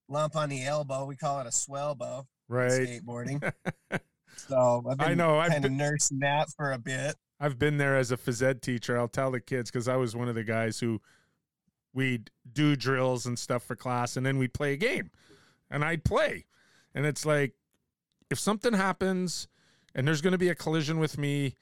[0.09, 1.05] lump on the elbow.
[1.05, 2.70] We call it a swell bow Right.
[2.70, 3.52] skateboarding.
[4.37, 5.38] so I've been I know.
[5.38, 7.16] I've kind of been, nursing that for a bit.
[7.38, 8.99] I've been there as a phys ed teacher.
[8.99, 11.01] I'll tell the kids because I was one of the guys who
[11.92, 15.11] we'd do drills and stuff for class, and then we'd play a game,
[15.70, 16.46] and I'd play,
[16.94, 17.55] and it's like
[18.31, 19.49] if something happens
[19.96, 21.57] and there's going to be a collision with me.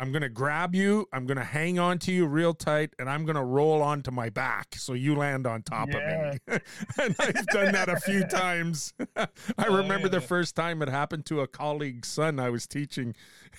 [0.00, 1.06] I'm going to grab you.
[1.12, 4.10] I'm going to hang on to you real tight and I'm going to roll onto
[4.12, 6.38] my back so you land on top of me.
[7.02, 8.92] and I've done that a few times.
[9.16, 9.26] I
[9.66, 13.14] Oh, remember the first time it happened to a colleague's son I was teaching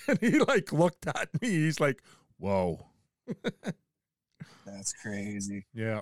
[0.08, 1.50] and he like looked at me.
[1.50, 2.02] He's like,
[2.38, 2.86] "Whoa."
[4.66, 5.66] That's crazy.
[5.74, 6.02] Yeah.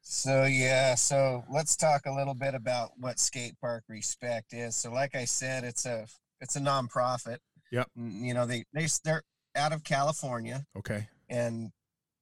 [0.00, 4.76] So yeah, so let's talk a little bit about what skate park respect is.
[4.76, 6.06] So like I said, it's a
[6.40, 7.38] it's a nonprofit.
[7.74, 7.88] Yep.
[7.96, 9.22] You know, they they they're
[9.56, 11.08] out of California Okay.
[11.28, 11.70] and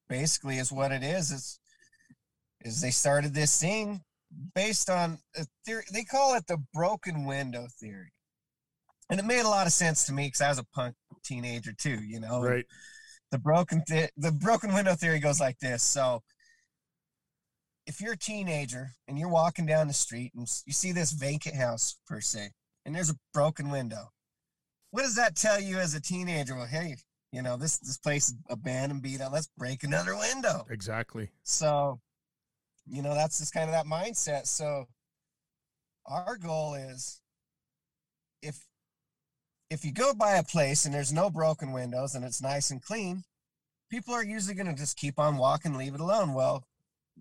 [0.09, 1.59] basically is what it is is
[2.63, 4.03] is they started this thing
[4.55, 8.13] based on a theory they call it the broken window theory.
[9.11, 11.73] And it made a lot of sense to me because I was a punk teenager
[11.73, 12.41] too, you know.
[12.41, 12.65] Right.
[13.31, 15.83] the broken th- the broken window theory goes like this.
[15.83, 16.23] So
[17.87, 21.57] if you're a teenager and you're walking down the street and you see this vacant
[21.57, 22.53] house per se,
[22.87, 24.13] and there's a broken window,
[24.93, 26.55] what does that tell you as a teenager?
[26.55, 26.97] Well, hey,
[27.33, 29.33] you know this this place is abandoned, beat up.
[29.33, 30.67] Let's break another window.
[30.71, 31.31] Exactly.
[31.43, 32.01] So,
[32.87, 34.47] you know that's just kind of that mindset.
[34.47, 34.85] So,
[36.07, 37.21] our goal is
[38.43, 38.67] if
[39.71, 42.83] if you go by a place and there's no broken windows and it's nice and
[42.83, 43.25] clean,
[43.91, 46.35] people are usually going to just keep on walking, leave it alone.
[46.35, 46.67] Well,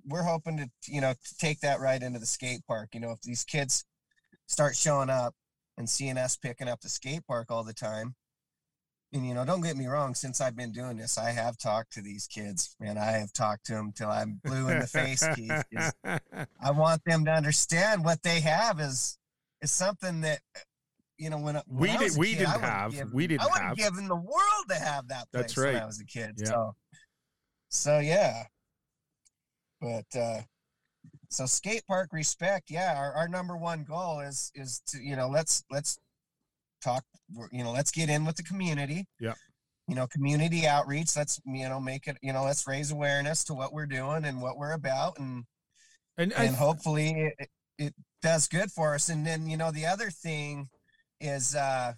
[0.06, 2.90] we're hoping to, you know, to take that right into the skate park.
[2.94, 3.86] You know, if these kids
[4.48, 5.34] start showing up
[5.78, 8.16] and seeing us picking up the skate park all the time,
[9.14, 11.92] and you know, don't get me wrong, since I've been doing this, I have talked
[11.94, 15.26] to these kids, and I have talked to them till I'm blue in the face,
[15.36, 15.64] Keith.
[16.62, 19.18] I want them to understand what they have is
[19.62, 20.40] is something that
[21.18, 23.46] you know when, when We did- a we kid, didn't have- given- we didn't I
[23.48, 23.78] would have.
[23.78, 25.84] given the world to have that place That's when right.
[25.84, 26.36] I was a kid.
[26.38, 26.46] Yeah.
[26.48, 26.76] So
[27.70, 28.44] so yeah,
[29.80, 30.42] but uh,
[31.32, 32.70] so skate park respect.
[32.70, 35.98] Yeah, our, our number one goal is is to you know let's let's
[36.84, 37.04] talk.
[37.52, 39.08] You know let's get in with the community.
[39.20, 39.34] Yeah.
[39.88, 41.16] You know, community outreach.
[41.16, 42.18] Let's you know make it.
[42.22, 45.46] You know, let's raise awareness to what we're doing and what we're about, and
[46.18, 49.10] and I hopefully it, it does good for us.
[49.10, 50.70] And then you know the other thing
[51.20, 51.94] is uh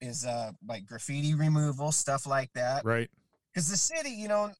[0.00, 3.08] is uh like graffiti removal stuff like that right,
[3.52, 4.50] because the city you know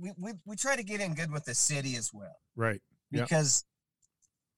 [0.00, 2.80] we, we we try to get in good with the city as well right.
[3.12, 3.64] Because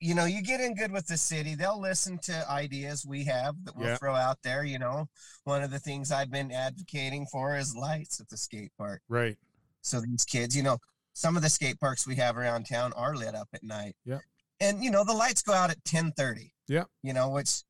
[0.01, 3.55] you know you get in good with the city they'll listen to ideas we have
[3.65, 3.97] that we'll Yeah.
[3.97, 5.09] throw out there you know
[5.45, 9.37] one of the things i've been advocating for is lights at the skate park Right.
[9.81, 10.79] so these kids you know
[11.15, 14.19] some of the skate parks we have around town are lit up at night Yeah.
[14.61, 16.85] and you know the lights go out at 10 30 Yeah.
[17.03, 17.63] you know which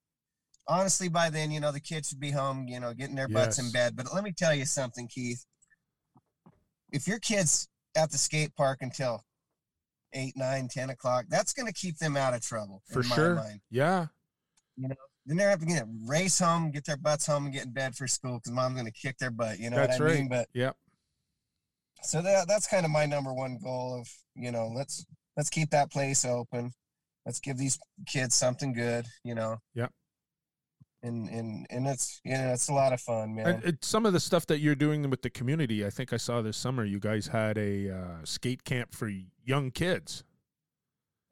[0.66, 3.58] honestly by then you know the kids should be home you know getting their butts
[3.58, 5.44] in bed but let me tell you something keith
[6.92, 9.22] if your kids at the skate park until
[10.14, 13.14] 8 9 10 o'clock that's going to keep them out of trouble For in my
[13.16, 13.34] sure.
[13.34, 14.06] mind Yeah.
[14.76, 18.06] then they're having to race home get their butts home and get in bed for
[18.06, 20.18] school because mom's going to kick their butt you know That's what i right.
[20.20, 20.76] mean but Yep.
[22.02, 25.04] so that that's kind of my number one goal of you know let's
[25.36, 26.72] let's keep that place open
[27.24, 29.92] let's give these kids something good you know Yep.
[31.02, 34.20] And and and it's yeah, it's a lot of fun man it, some of the
[34.20, 36.84] stuff that you're doing with the community, I think I saw this summer.
[36.84, 39.10] You guys had a uh, skate camp for
[39.44, 40.22] young kids.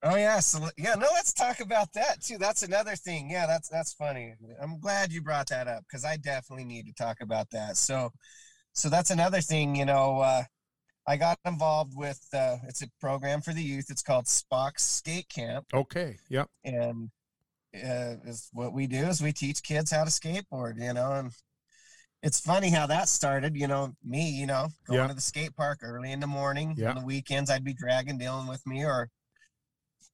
[0.03, 3.69] oh yeah so yeah no let's talk about that too that's another thing yeah that's
[3.69, 7.49] that's funny i'm glad you brought that up because i definitely need to talk about
[7.51, 8.09] that so
[8.73, 10.43] so that's another thing you know uh
[11.07, 15.29] i got involved with uh it's a program for the youth it's called spock's skate
[15.29, 16.17] camp Okay.
[16.31, 16.49] Yep.
[16.65, 17.11] and
[17.75, 21.31] uh, is what we do is we teach kids how to skateboard you know and
[22.23, 25.07] it's funny how that started you know me you know going Yeah.
[25.09, 26.75] to the skate park early in the morning.
[26.77, 26.91] Yeah.
[26.91, 29.09] on the weekends i'd be dragging dylan with me or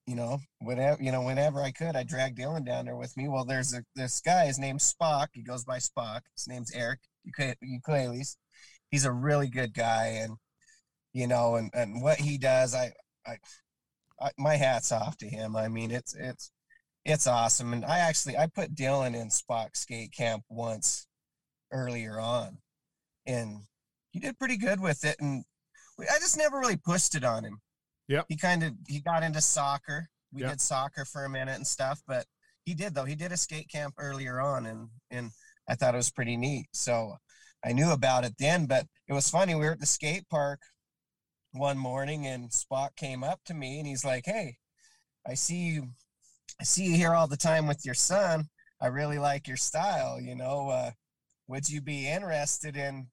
[0.06, 3.28] you know whatever you know whenever i could i drag dylan down there with me.
[3.28, 5.28] Well there's a this guy his name's spock.
[5.32, 6.20] He goes by spock.
[6.36, 7.00] His name's eric
[7.40, 8.36] ukuleles.
[8.90, 10.34] He's a really good guy and
[11.12, 12.92] you know and and what he does i
[13.26, 13.36] i,
[14.20, 15.56] I my hat's off to him.
[15.56, 16.52] I mean it's it's
[17.06, 17.72] it's awesome.
[17.72, 21.06] And I actually I put Dylan in Spock skate camp once
[21.72, 22.58] earlier on,
[23.26, 23.60] and
[24.10, 25.16] he did pretty good with it.
[25.20, 25.44] And
[25.98, 27.60] we, I just never really pushed it on him.
[28.08, 30.08] Yeah, He kind of he got into soccer.
[30.32, 30.50] We Yep.
[30.50, 32.26] did soccer for a minute and stuff, but
[32.64, 33.04] he did though.
[33.04, 35.30] He did a skate camp earlier on, and and
[35.68, 36.66] I thought it was pretty neat.
[36.72, 37.16] So
[37.64, 39.54] I knew about it then, but it was funny.
[39.54, 40.60] We were at the skate park
[41.52, 44.58] one morning, and Spock came up to me and he's like, "Hey,
[45.26, 45.90] I see you
[46.60, 48.44] I see you here all the time with your son.
[48.80, 50.20] I really like your style.
[50.20, 50.90] You know, uh,
[51.48, 53.08] would you be interested in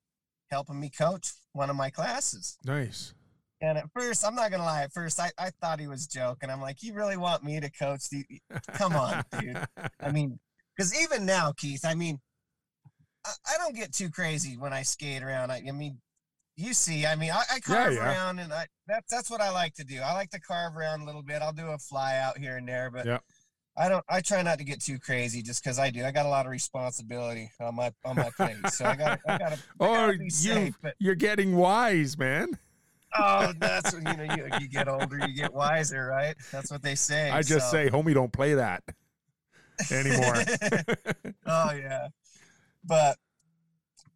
[0.49, 2.58] helping me coach one of my classes?
[2.65, 3.13] Nice.
[3.62, 4.84] And at first, I'm not gonna lie.
[4.84, 6.49] At first, I, I thought he was joking.
[6.49, 8.10] I'm like, you really want me to coach?
[8.10, 8.25] The,
[8.73, 9.58] come on, dude.
[10.01, 10.39] I mean,
[10.75, 12.19] because even now, Keith, I mean,
[13.25, 15.49] I, I don't get too crazy when I skate around.
[15.49, 15.99] I, I mean,
[16.58, 18.06] you see, I mean, I, I carve yeah.
[18.06, 20.01] around, and I that's that's what I like to do.
[20.01, 21.41] I like to carve around a little bit.
[21.41, 23.19] I'll do a fly out here and there, but Yeah.
[23.75, 24.05] I don't.
[24.07, 26.05] I try not to get too crazy, just because I do.
[26.05, 29.38] I got a lot of responsibility on my on my plate, so I got I
[29.39, 29.59] got to.
[29.79, 32.49] Oh, you safe, but you're getting wise, man.
[33.17, 36.36] oh, that's when you know you, you get older, you get wiser, right?
[36.51, 37.31] That's what they say.
[37.31, 37.77] I just so.
[37.77, 38.83] say, homie, don't play that
[39.91, 40.36] anymore.
[41.47, 42.09] oh yeah,
[42.83, 43.17] but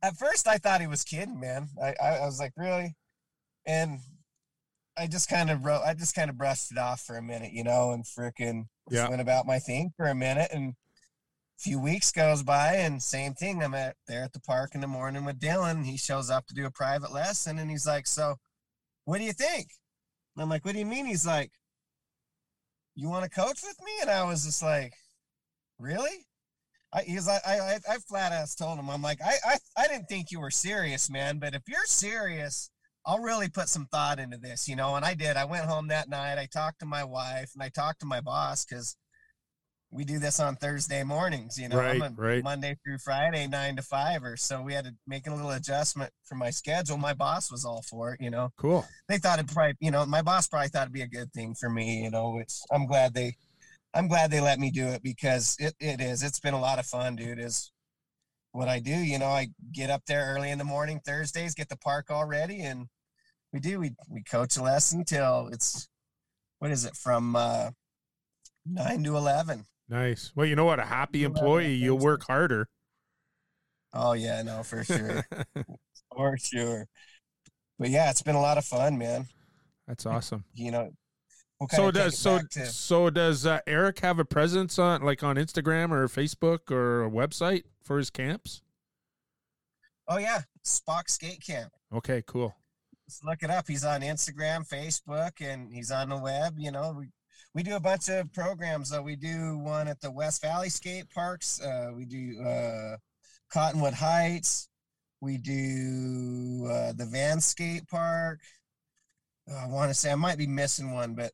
[0.04, 1.68] at first I thought he was kidding, man.
[1.82, 2.96] I I, I was like, really,
[3.66, 4.00] and
[4.98, 7.52] I just kind of wrote, I just kind of brushed it off for a minute,
[7.54, 9.10] you know, and just Yeah.
[9.10, 13.34] went about my thing for a minute, and a few weeks goes by and same
[13.34, 13.64] thing.
[13.64, 15.86] I'm at there at the park in the morning with Dylan.
[15.86, 18.36] He shows up to do a private lesson and he's like, So
[19.06, 19.68] what do you think?
[20.36, 21.06] And I'm like, What do you mean?
[21.08, 21.52] He's like,
[22.96, 23.92] You want to coach with me?
[24.02, 24.94] And I was just like,
[25.80, 26.28] Really?
[26.94, 29.88] I, he's like, I, I, I flat ass told him, I'm like, I, I, I
[29.88, 31.38] didn't think you were serious, man.
[31.40, 32.70] But if you're serious,
[33.08, 34.96] I'll really put some thought into this, you know.
[34.96, 35.38] And I did.
[35.38, 36.38] I went home that night.
[36.38, 38.98] I talked to my wife and I talked to my boss because
[39.90, 42.44] we do this on Thursday mornings, you know, Right, I'm a right.
[42.44, 44.62] Monday through Friday, nine to five or so.
[44.62, 46.98] We had to make a little adjustment for my schedule.
[46.98, 48.52] My boss was all for it, you know.
[48.58, 48.86] Cool.
[49.08, 51.56] They thought it probably, you know, my boss probably thought it'd be a good thing
[51.56, 53.38] for me, you know, It's I'm glad they
[53.94, 56.22] I'm glad they let me do it because it, it is.
[56.22, 57.40] It's been a lot of fun, dude.
[57.40, 57.72] Is
[58.52, 58.92] what I do.
[58.92, 62.26] You know, I get up there early in the morning Thursdays, get the park all
[62.26, 62.88] ready, and
[63.54, 63.80] we do.
[63.80, 65.88] We we coach a lesson till it's
[66.60, 67.72] what is it from uh,
[68.66, 69.66] nine to eleven.
[69.90, 70.32] Nice.
[70.36, 70.80] Well, you know what?
[70.80, 72.68] A happy employee, you'll work harder.
[73.94, 75.26] Oh yeah, no, for sure,
[76.16, 76.86] for sure.
[77.80, 79.28] But yeah, it's been a lot of fun, man.
[79.88, 80.44] That's awesome.
[80.54, 80.90] You know.
[81.60, 85.38] we'll So does so to- so does uh, Eric have a presence on like on
[85.38, 88.62] Instagram or Facebook or a website for his camps?
[90.10, 91.72] oh yeah, Spock Skate Camp.
[91.94, 92.56] Okay, cool.
[93.10, 93.66] Just look it up.
[93.68, 96.56] He's on Instagram, Facebook, and he's on the web.
[96.58, 97.08] You know, we
[97.54, 98.94] we do a bunch of programs.
[98.94, 101.62] Uh, we do one at the West Valley Skate Parks.
[101.62, 102.98] Uh, we do uh,
[103.52, 104.68] Cottonwood Heights.
[105.22, 108.40] We do uh, the Van Skate Park.
[109.50, 111.32] Uh, I want to say I might be missing one, but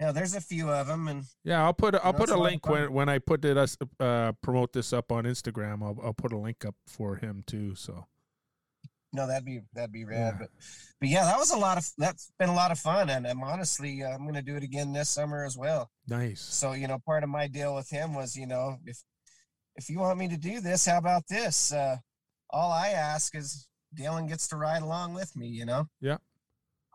[0.00, 2.34] yeah, there's a few of them, and Yeah, I'll put a- I'll know, put a
[2.34, 5.24] a lot of link when when I put it us uh promote this up on
[5.24, 5.82] Instagram.
[5.82, 7.74] I'll I'll put a link up for him too.
[7.74, 8.06] So
[9.12, 10.34] no, that'd be that'd be rad.
[10.34, 10.38] Yeah.
[10.40, 10.48] But
[11.00, 13.42] but yeah, that was a lot of that's been a lot of fun, and I'm
[13.42, 15.90] honestly uh, I'm gonna do it again this summer as well.
[16.08, 16.40] nice.
[16.40, 18.98] so you know part of my deal with him was you know if
[19.76, 21.96] if you want me to do this how about this uh
[22.50, 26.18] all i ask is dylan gets to ride along with me you know Yeah.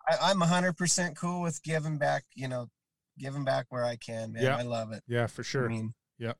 [0.08, 2.68] I, i'm 100% cool with giving back you know
[3.18, 4.58] giving back where i can man Yeah.
[4.58, 5.66] i love it Yeah, for sure.
[5.66, 6.34] i mean yeah.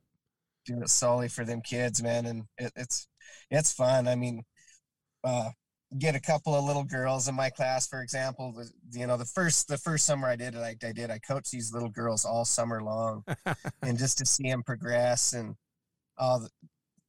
[0.66, 3.08] do it solely for them kids man and it, it's
[3.50, 4.44] it's fun i mean
[5.24, 5.50] uh
[6.00, 8.70] get a couple of little girls in my class for example the,
[9.00, 11.52] you know the first the first summer i did it I, I did i coached
[11.52, 13.24] these little girls all summer long
[13.82, 15.56] and just to see them progress and
[16.18, 16.50] uh, the,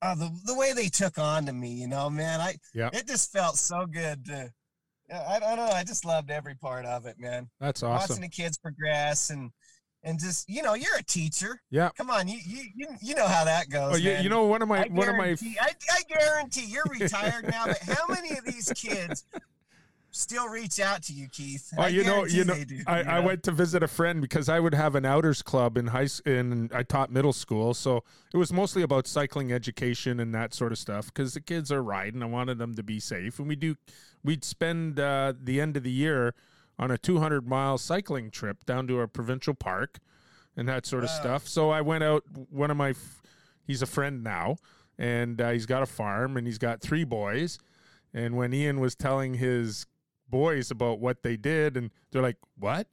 [0.01, 2.91] uh, the the way they took on to me, you know, man, I Yeah.
[2.93, 4.53] it just felt so good to.
[5.09, 5.65] yeah, I don't know.
[5.65, 7.49] I just loved every part of it, man.
[7.59, 9.51] That's awesome Watching the kids progress and
[10.03, 11.61] and just you know, you're a teacher.
[11.71, 11.91] Yeah.
[11.97, 13.95] Come on, you you you, know how that goes.
[13.95, 17.49] Oh, you, you know one of my one of my I, I guarantee you're retired
[17.49, 19.25] now, but how many of these kids
[20.11, 21.73] still reach out to you, Keith?
[21.77, 24.21] Oh, I you know- you know, do, I, you I went to visit a friend
[24.21, 28.05] because I would have an outers club in high in I taught middle school, so
[28.33, 31.07] it was mostly about cycling education and that sort of stuff.
[31.07, 33.77] Because the kids are riding, I wanted them to be safe, and we do.
[34.25, 36.35] We'd spend uh, the end of the year
[36.79, 39.99] on a 200 mile cycling trip down to a provincial park
[40.57, 41.17] and that sort of Wow.
[41.21, 41.49] stuff.
[41.49, 42.25] So I went out.
[42.51, 42.95] One of my,
[43.65, 44.57] he's a friend now,
[44.99, 47.59] and uh, he's got a farm and he's got three boys.
[48.15, 49.87] And when Ian was telling his
[50.29, 52.89] boys about what they did, and they're like, "What?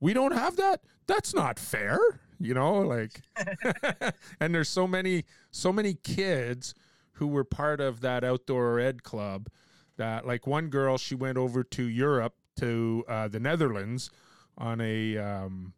[0.00, 0.80] We don't have that?
[1.06, 1.98] That's not fair."
[2.38, 3.20] You know, like,
[4.40, 6.74] and there's so many, so many kids
[7.12, 9.48] who were part of that outdoor ed club.
[9.96, 14.08] That like one girl, she went over to Europe to uh, the Netherlands
[14.56, 15.72] on a um,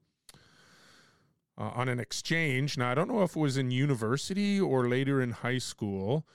[1.56, 2.76] uh, on an exchange.
[2.76, 6.26] Now I don't know if it was in university or later in high school,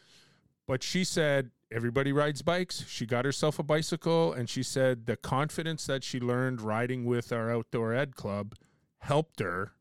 [0.67, 2.83] but she said everybody rides bikes.
[2.87, 7.31] She got herself a bicycle, and she said the confidence that she learned riding with
[7.31, 8.55] our outdoor ed club
[8.99, 9.73] helped her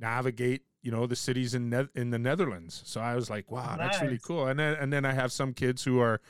[0.00, 2.82] navigate, you know, the cities in ne- in the Netherlands.
[2.84, 4.48] So I was like, wow, that's really cool.
[4.48, 6.20] And then and then I have some kids who are,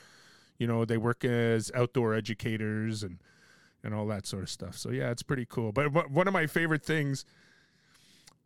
[0.59, 3.19] you know, they work as outdoor educators and
[3.83, 4.77] and all that sort of stuff.
[4.77, 5.71] So yeah, it's pretty cool.
[5.71, 7.25] But one of my favorite things,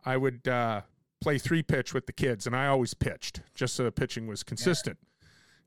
[0.04, 0.82] I would uh,
[1.20, 4.42] play three pitch with the kids, and I always pitched just so the pitching was
[4.42, 4.98] consistent.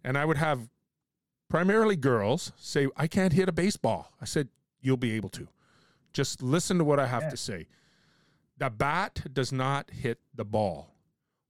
[0.04, 0.70] And I would have
[1.50, 4.50] primarily girls say, "I can't hit a baseball." I said,
[4.82, 5.48] "You'll be able to.
[6.14, 7.30] Just listen to what I have Yeah.
[7.30, 7.68] to say.
[8.58, 10.96] The bat does not hit the ball.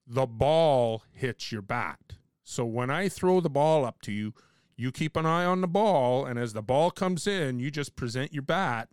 [0.06, 2.00] The ball hits your bat.
[2.44, 4.34] So when I throw the ball up to you,
[4.80, 7.96] you keep an eye on the ball, and as the ball comes in, you just
[7.96, 8.88] present your bat,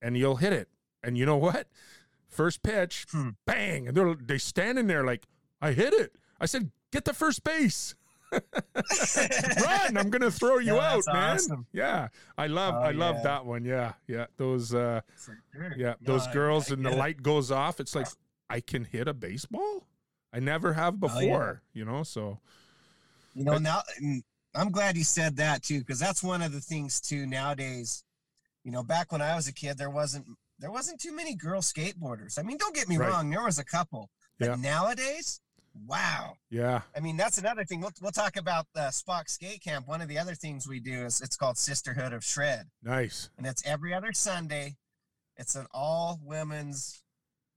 [0.00, 0.68] and you'll hit it.
[1.04, 1.68] And you know what?
[2.28, 3.30] First pitch, Hmm.
[3.46, 5.26] bang, and they're they standing there like,
[5.60, 6.14] I hit it.
[6.40, 7.94] I said, get the first base.
[8.32, 9.96] Run!
[9.96, 11.34] I'm gonna throw you No, out, man.
[11.36, 11.66] awesome.
[11.72, 13.22] Yeah, I love, Oh, I love yeah.
[13.22, 13.64] that one.
[13.64, 14.26] Yeah, yeah.
[14.36, 15.74] Those, uh, sure.
[15.76, 16.96] yeah, No, those I- girls, I and the it.
[16.98, 17.78] light goes off.
[17.78, 18.06] It's like
[18.50, 19.86] I can hit a baseball.
[20.32, 21.20] I never have Oh, yeah.
[21.20, 22.02] before, you know.
[22.04, 22.38] So
[23.34, 23.82] You know, now
[24.54, 28.04] I'm glad you said that too, because that's one of the things too nowadays.
[28.64, 30.26] You know, back when I was a kid, there wasn't
[30.58, 32.38] there wasn't too many girl skateboarders.
[32.38, 33.08] I mean, don't get me Right.
[33.10, 34.54] wrong, there was a couple, but Yeah.
[34.56, 35.40] nowadays,
[35.86, 36.36] wow.
[36.50, 37.80] yeah, I mean, that's another thing.
[37.80, 39.88] We'll, we'll talk about the Spock Skate Camp.
[39.88, 43.28] One of the other things we do is it's called Sisterhood of Shred, nice.
[43.38, 44.76] and it's every other Sunday.
[45.36, 47.02] It's an all women's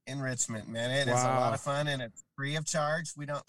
[0.08, 0.90] enrichment, man.
[0.90, 3.12] It is a lot of fun, and it's free of charge.
[3.16, 3.44] We don't.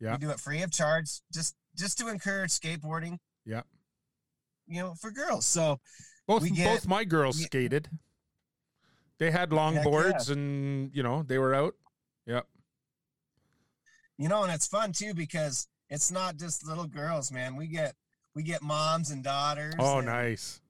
[0.00, 0.12] Yeah.
[0.12, 3.18] We do it free of charge, just just to encourage skateboarding.
[3.44, 3.62] Yeah.
[4.66, 5.44] You know, for girls.
[5.46, 5.80] So
[6.26, 7.88] Both get- both my girls we- skated.
[9.18, 9.90] They had long Heck yeah.
[9.90, 11.74] boards and you know, they were out.
[12.26, 12.46] Yep.
[14.18, 17.56] you know, and it's fun too because it's not just little girls, man.
[17.56, 17.94] We get
[18.34, 19.74] we get moms and daughters.
[19.78, 20.60] Oh, nice.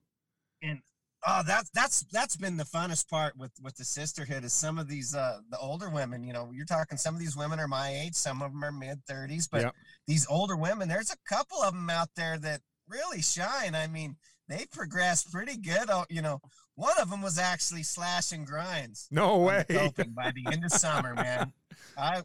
[0.62, 0.82] and- nice.
[1.24, 4.88] Oh, that's that's that's been the funnest part with with the sisterhood is some of
[4.88, 6.24] these uh the older women.
[6.24, 8.72] You know, you're talking some of these women are my age, some of them are
[8.72, 9.74] mid thirties, but Yep.
[10.08, 13.74] these older women, there's a couple of them out there that really shine.
[13.76, 14.16] I mean,
[14.48, 15.88] they progressed pretty good.
[15.88, 16.40] Oh, you know,
[16.74, 19.06] one of them was actually slashing grinds.
[19.10, 19.64] No way.
[19.68, 21.52] by the end of summer, man.
[21.96, 22.22] I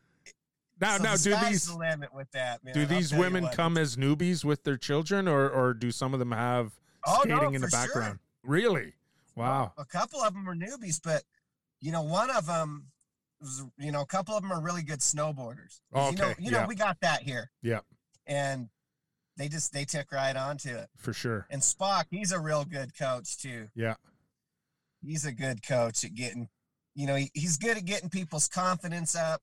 [0.82, 2.74] Now so now the do these the limit with that, man.
[2.74, 6.20] do I'll these women come as newbies with their children or or do some of
[6.20, 6.72] them have
[7.06, 8.20] Oh, no, skating in the background?
[8.48, 8.94] Really?
[9.36, 9.74] Wow.
[9.78, 11.22] a couple of them are newbies, but
[11.80, 12.88] you know, one of them
[13.40, 15.80] was, you know, a couple of them are really good snowboarders.
[15.94, 16.68] You know, Okay, you know, yeah.
[16.68, 17.52] we got that here.
[17.62, 17.82] Yeah.
[18.26, 18.70] And
[19.38, 20.88] they just they took right onto it.
[20.98, 21.46] For sure.
[21.52, 23.68] And Spock, he's a real good coach too.
[23.76, 23.94] Yeah.
[25.04, 26.50] He's a good coach at getting,
[26.96, 29.42] you know, he, he's good at getting people's confidence up,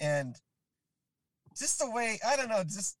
[0.00, 0.34] and
[1.56, 2.96] just the way I don't know, just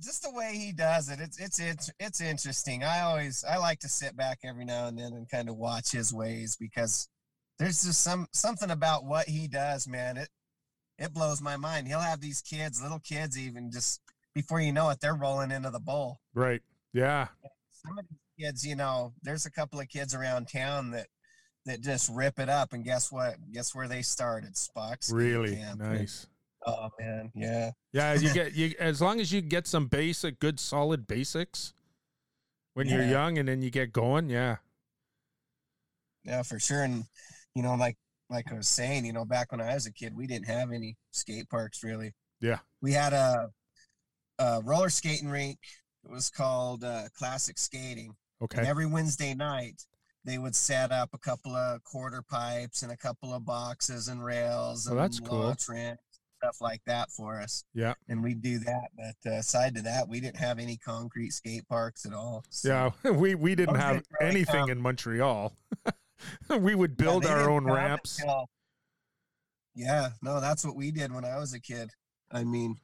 [0.00, 1.20] just the way he does it.
[1.20, 2.82] It's it's it's it's interesting.
[2.82, 5.92] I always I like to sit back every now and then and kind of watch
[5.92, 7.08] his ways because
[7.58, 10.16] there's just some something about what he does, man.
[10.16, 10.28] It
[10.98, 11.86] it blows my mind.
[11.88, 14.00] He'll have these kids, little kids, even just
[14.34, 16.62] before you know it, they're rolling into the bowl Right.
[16.92, 17.28] Yeah.
[17.72, 21.06] some of these kids, you know, there's a couple of kids around town that
[21.66, 23.36] that just rip it up, and guess what?
[23.52, 24.54] Guess where they started?
[24.54, 26.26] Spock's Really nice.
[26.66, 30.58] Oh man, yeah, Yeah, you get you as long as you get some basic, good,
[30.58, 31.74] solid basics
[32.74, 34.30] when you're young, and then you get going.
[34.30, 34.56] Yeah,
[36.24, 36.82] yeah, for sure.
[36.82, 37.04] And
[37.54, 37.96] you know, like
[38.30, 40.72] like I was saying, you know, back when I was a kid, we didn't have
[40.72, 42.12] any skate parks really.
[42.40, 42.58] Yeah.
[42.82, 43.48] we had a,
[44.38, 45.58] a roller skating rink.
[46.04, 48.14] It was called uh, Classic Skating.
[48.54, 49.82] And okay, every Wednesday night,
[50.24, 54.22] they would set up a couple of quarter pipes and a couple of boxes and
[54.24, 55.38] rails Oh, and that's cool.
[55.40, 56.02] launch ramps,
[56.44, 57.64] stuff like that for us.
[57.74, 57.94] Yeah.
[58.08, 58.88] And we'd do that.
[58.96, 62.44] But uh, aside to that, we didn't have any concrete skate parks at all.
[62.50, 62.68] So-
[63.04, 63.10] yeah.
[63.12, 64.70] We we didn't have anything come.
[64.70, 65.56] in Montreal.
[66.60, 68.18] we would build they our own ramps.
[68.20, 68.48] until-
[69.76, 71.90] yeah, no, that's what we did when I was a kid.
[72.30, 72.76] I mean,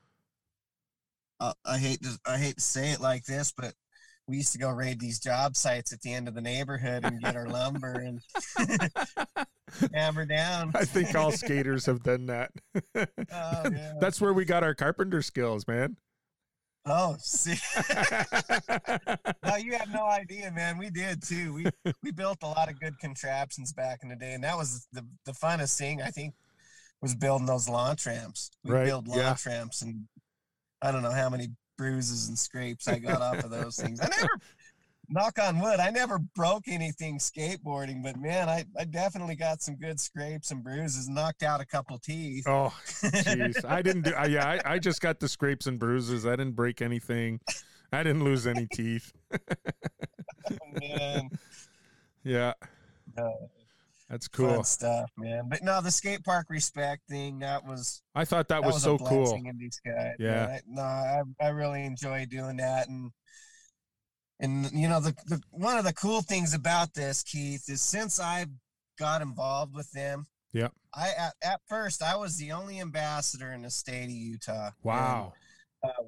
[1.38, 3.74] uh, I hate to I hate to say it like this, but
[4.26, 7.20] we used to go raid these job sites at the end of the neighborhood and
[7.20, 8.20] get our lumber and
[9.94, 10.72] hammer down.
[10.74, 12.50] I think all skaters have done that.
[12.96, 13.02] Oh,
[13.32, 13.94] yeah.
[14.00, 15.96] That's where we got our carpenter skills, man.
[16.86, 17.56] Oh, see,
[19.44, 20.78] no, you have no idea, man.
[20.78, 21.52] We did too.
[21.52, 24.88] We we built a lot of good contraptions back in the day, and that was
[24.90, 26.34] the the funnest thing I think
[27.02, 28.50] was building those launch ramps.
[28.64, 29.36] We Right, build yeah.
[29.46, 30.06] ramps, and
[30.80, 34.00] I don't know how many bruises and scrapes I got off of those things.
[34.00, 34.28] I never,
[35.10, 39.76] knock on wood, I never broke anything skateboarding, but man, I I definitely got some
[39.76, 41.08] good scrapes and bruises.
[41.08, 42.44] Knocked out a couple teeth.
[42.46, 43.64] Oh, jeez.
[43.68, 44.12] I didn't do.
[44.14, 46.26] I, yeah, I, I just got the scrapes and bruises.
[46.26, 47.40] I didn't break anything.
[47.92, 49.12] I didn't lose any teeth.
[50.80, 51.30] man.
[52.22, 52.52] Yeah,
[53.16, 53.30] Uh,
[54.10, 54.64] that's Fun cool.
[54.64, 55.44] stuff, man.
[55.48, 58.82] But no, the skate park respect thing that was I thought that, that was, was,
[58.82, 59.32] so cool.
[59.34, 60.16] in disguise.
[60.18, 60.46] Yeah.
[60.46, 60.50] man.
[60.50, 63.10] I, no, I, I really enjoy doing that, and
[64.40, 68.18] and you know the, the one of the cool things about this, Keith, is since
[68.18, 68.46] I
[68.98, 70.26] got involved with them.
[70.52, 74.70] yeah, I at, at first I was the only ambassador in the state of Utah.
[74.82, 75.32] Wow.
[75.82, 76.02] And, uh,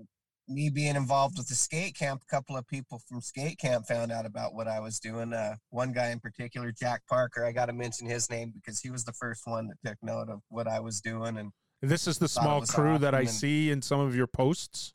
[0.49, 4.11] me being involved with the skate camp, a couple of people from skate camp found
[4.13, 5.33] out about what I was doing.
[5.33, 8.91] Uh, one guy in particular, Jack Parker, I got to mention his name because he
[8.91, 11.39] was the first one that took note of what I was doing.
[11.39, 14.93] And This is the small crew that I and- see in some of your posts.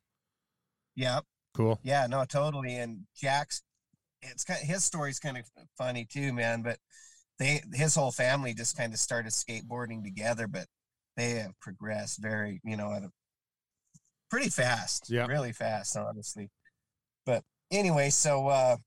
[0.95, 1.21] yeah,
[1.57, 1.79] Cool.
[1.83, 2.75] yeah, no, totally.
[2.77, 3.63] And Jack's,
[4.21, 5.43] it's kind of, his story's kind of
[5.77, 6.61] funny too, man.
[6.61, 6.77] But
[7.39, 10.67] they, his whole family just kind of started skateboarding together, but
[11.15, 13.09] they have progressed very, you know, at a
[14.29, 15.25] pretty fast, Yeah.
[15.25, 16.49] really fast, honestly.
[17.25, 18.77] But anyway, so uh,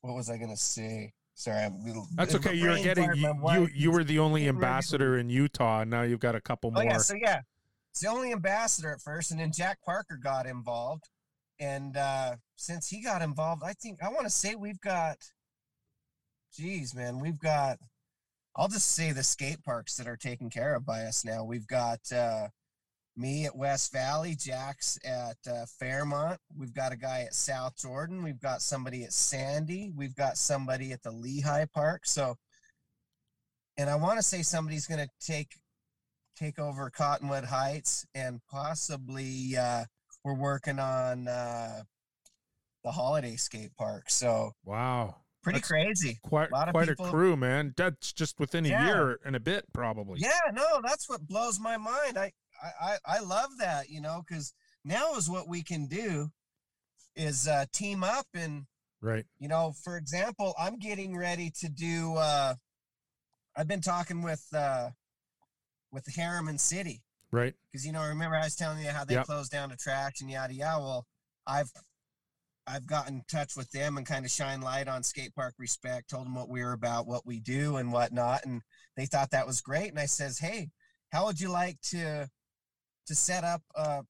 [0.00, 1.12] what was I gonna say?
[1.34, 1.82] Sorry, I'm.
[2.16, 2.56] That's bit of a okay.
[2.58, 6.20] You're getting you, you you were the only to ambassador in Utah, and now you've
[6.20, 6.82] got a couple more.
[6.82, 7.40] Oh yeah, so yeah,
[7.94, 11.04] it's the only ambassador at first, and then Jack Parker got involved.
[11.60, 15.18] And uh, since he got involved, I think I want to say we've got,
[16.52, 17.78] geez, man, we've got.
[18.56, 21.44] I'll just say the skate parks that are taken care of by us now.
[21.44, 22.48] We've got uh,
[23.16, 26.40] me at West Valley, Jack's at uh, Fairmont.
[26.58, 28.24] We've got a guy at South Jordan.
[28.24, 29.92] We've got somebody at Sandy.
[29.94, 32.06] We've got somebody at the Lehi Park.
[32.06, 32.38] So,
[33.76, 35.50] and I want to say somebody's going to take
[36.36, 39.84] take over Cottonwood Heights, and possibly uh,
[40.24, 41.82] we're working on uh,
[42.82, 44.10] the Holladay Skate Park.
[44.10, 46.18] So, wow, pretty That's crazy.
[46.22, 47.74] quite lot of quite people- a crew, man.
[47.76, 48.86] That's just within a Yeah.
[48.86, 50.20] year and a bit, probably.
[50.20, 52.18] Yeah, no, that's what blows my mind.
[52.18, 52.32] I
[52.62, 54.54] I I, I love that, you know, because
[54.84, 56.30] now is what we can do
[57.16, 58.66] is uh, team up and
[59.00, 59.26] Right.
[59.38, 62.14] you know, for example, I'm getting ready to do.
[62.16, 62.54] Uh,
[63.56, 64.90] I've been talking with uh,
[65.94, 67.54] with Herriman City Right.
[67.70, 69.26] because you know, remember I was telling you how they Yep.
[69.26, 70.82] closed down the track and yada yada.
[70.82, 71.06] Well,
[71.46, 71.72] I've
[72.66, 76.08] I've gotten in touch with them and kind of shine light on skate park respect.
[76.10, 78.62] Told them what we were about, what we do, and whatnot, and
[78.96, 79.90] they thought that was great.
[79.90, 80.70] And I says, hey,
[81.12, 82.28] how would you like to
[83.06, 84.02] to set up a,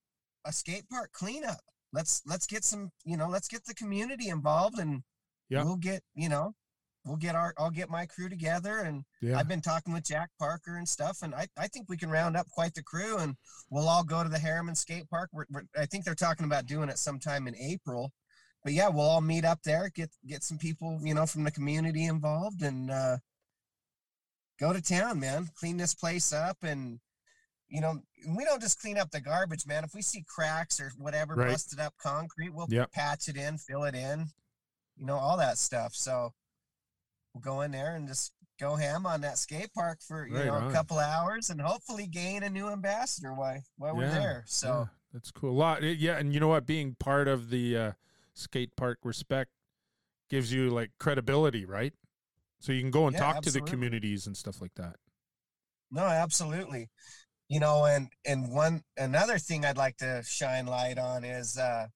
[0.45, 1.61] a skate park cleanup?
[1.93, 5.03] Let's let's get some, you know, let's get the community involved, and
[5.49, 5.65] Yeah.
[5.65, 6.55] we'll get, you know,
[7.05, 9.39] we'll get our, I'll get my crew together, and Yeah.
[9.39, 12.37] I've been talking with Jack Parker and stuff, and I, I think we can round
[12.37, 13.37] up quite the crew, and
[13.71, 15.29] we'll all go to the Herriman Skate Park.
[15.33, 18.13] We're, we're, I think they're talking about doing it sometime in April,
[18.63, 21.51] but yeah, we'll all meet up there, get get some people, you know, from the
[21.51, 23.19] community involved, and uh,
[24.59, 25.49] go to town, man.
[25.59, 27.01] Clean this place up, and
[27.69, 27.99] you know,
[28.29, 29.85] we don't just clean up the garbage, man.
[29.85, 31.49] If we see cracks or whatever, Right.
[31.51, 32.93] busted up concrete, we'll Yep.
[32.93, 34.27] patch it in, fill it in,
[34.97, 35.93] you know, all that stuff.
[35.95, 36.33] So
[37.35, 40.47] we'll go in there and just go ham on that skate park for you Right
[40.47, 40.71] know on.
[40.71, 44.45] a couple hours and hopefully gain a new ambassador while while we're there.
[44.47, 45.51] So Yeah, that's cool.
[45.51, 45.83] A lot.
[45.83, 46.67] Yeah, and you know what?
[46.67, 47.93] Being part of the uh,
[48.35, 49.51] skate park respect
[50.31, 51.93] gives you like credibility, right?
[52.61, 54.97] So you can go and Yeah, talk to the communities and stuff like that.
[55.91, 56.89] no, absolutely.
[57.49, 61.89] You know, and and one another thing I'd like to shine light on is uh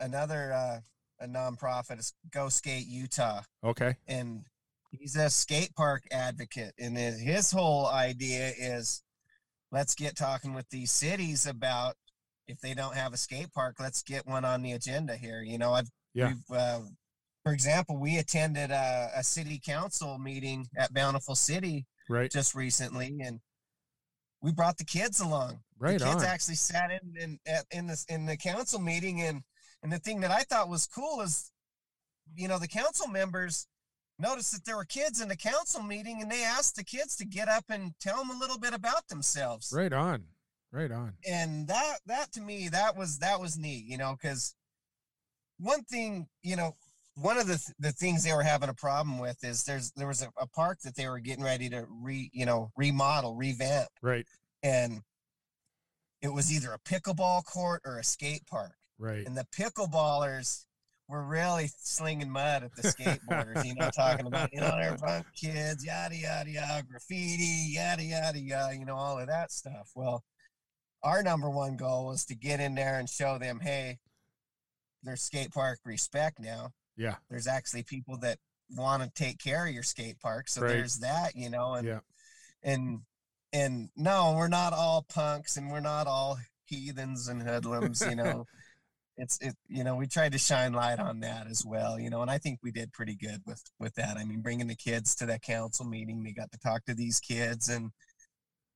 [0.00, 0.80] another uh
[1.22, 3.42] a nonprofit is Go Skate Utah.
[3.64, 3.94] Okay.
[4.08, 4.44] and
[4.90, 9.02] he's a skate park advocate and his- whole idea is
[9.70, 11.94] let's get talking with these cities about
[12.46, 15.56] if they don't have a skate park let's get one on the agenda here you
[15.56, 16.28] know i've Yeah.
[16.28, 16.80] we've, uh,
[17.42, 22.30] for example we attended a, a city council meeting at bountiful city Right.
[22.30, 23.40] just recently and
[24.42, 26.28] we brought the kids along Right the kids on.
[26.28, 27.38] actually sat in in
[27.70, 29.42] in this in the council meeting and
[29.82, 31.50] and the thing that I thought was cool is
[32.36, 33.66] you know the council members
[34.18, 37.24] noticed that there were kids in the council meeting and they asked the kids to
[37.24, 40.24] get up and tell them a little bit about themselves Right on.
[40.70, 41.14] Right on.
[41.28, 44.54] and that that to me that was that was neat you know because
[45.58, 46.76] one thing you know
[47.14, 50.06] one of the th- the things they were having a problem with is there's there
[50.08, 53.88] was a, a park that they were getting ready to re you know remodel revamp
[54.00, 54.26] Right.
[54.62, 55.02] and
[56.22, 58.72] it was either a pickleball court or a skate park.
[58.98, 59.26] Right.
[59.26, 60.64] And the pickleballers
[61.08, 65.26] were really slinging mud at the skateboarders, you know, talking about, you know, they're punk
[65.34, 69.90] kids, yada, yada, yada, graffiti, yada, yada, yada, you know, all of that stuff.
[69.94, 70.24] Well,
[71.02, 73.98] our number one goal was to get in there and show them, hey,
[75.02, 76.70] there's skate park respect now.
[76.96, 77.16] Yeah.
[77.28, 78.38] There's actually people that
[78.70, 80.48] want to take care of your skate park.
[80.48, 80.68] So Right.
[80.68, 82.00] there's that, you know, and Yeah.
[82.62, 83.00] and
[83.52, 88.46] and no, we're not all punks and we're not all heathens and hoodlums, you know.
[89.22, 92.22] it's it you know, we tried to shine light on that as well, you know,
[92.22, 94.16] and I think we did pretty good with with that.
[94.16, 97.20] I mean, bringing the kids to that council meeting, they got to talk to these
[97.20, 97.90] kids and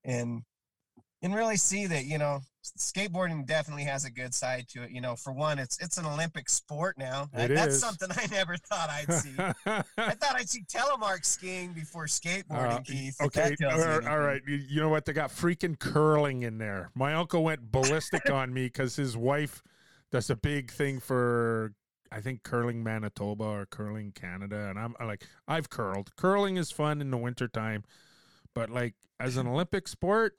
[0.04, 0.42] and
[1.22, 2.40] and really see that, you know,
[2.78, 4.90] skateboarding definitely has a good side to it.
[4.90, 7.28] You know, for one, it's it's an Olympic sport now.
[7.34, 7.80] It That's is.
[7.80, 9.34] something I never thought I'd see.
[9.66, 9.82] I
[10.14, 13.16] thought I'd see telemark skiing before skateboarding, Uh, Keith.
[13.20, 14.42] okay, all right, all right.
[14.46, 15.06] You, you know what?
[15.06, 16.90] They got freaking curling in there.
[16.94, 19.62] My uncle went ballistic on me because his wife
[20.16, 21.74] does a big thing for,
[22.10, 26.16] I think, curling Manitoba or curling Canada, and I'm I'm like, I've curled.
[26.16, 27.84] Curling is fun in the wintertime,
[28.54, 30.38] but like as an Olympic sport,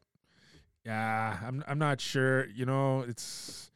[0.84, 2.48] yeah, I'm I'm not sure.
[2.48, 3.72] You know, it's.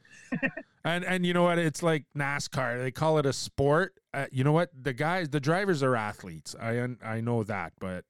[0.84, 1.58] And and you know what?
[1.58, 2.82] It's like NASCAR.
[2.82, 3.94] They call it a sport.
[4.12, 4.70] Uh, you know what?
[4.74, 6.56] The guys, the drivers are athletes.
[6.60, 8.04] I I know that, but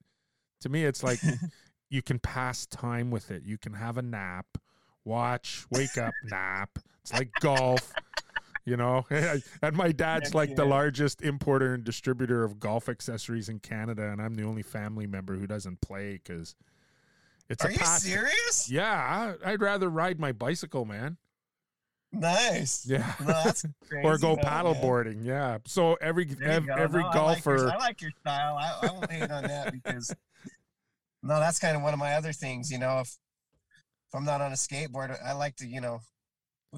[0.61, 1.19] to me, it's like
[1.91, 3.43] you can pass time with it.
[3.43, 4.47] You can have a nap,
[5.05, 6.69] watch, wake up, nap.
[7.01, 7.91] It's like golf.
[8.65, 9.05] You know,
[9.61, 14.21] and my dad's like the largest importer and distributor of golf accessories in Canada, and
[14.21, 16.55] I'm the only family member who doesn't play because
[17.49, 18.71] It's Are a you serious?
[18.71, 21.17] Yeah, I'd rather ride my bicycle, man.
[22.13, 22.85] Nice.
[22.87, 23.11] Yeah.
[23.19, 24.45] No, that's crazy, or go man.
[24.45, 24.81] paddle Yeah.
[24.81, 25.23] boarding.
[25.23, 25.57] Yeah.
[25.65, 27.69] So every ev- every No, I like your- golfer.
[27.69, 28.55] I like your style.
[28.55, 30.15] I, I won't hate on that because
[31.21, 32.71] no, that's kind of one of my other things.
[32.71, 33.13] You know, if
[34.13, 35.99] if I'm not on a skateboard, I like to, you know,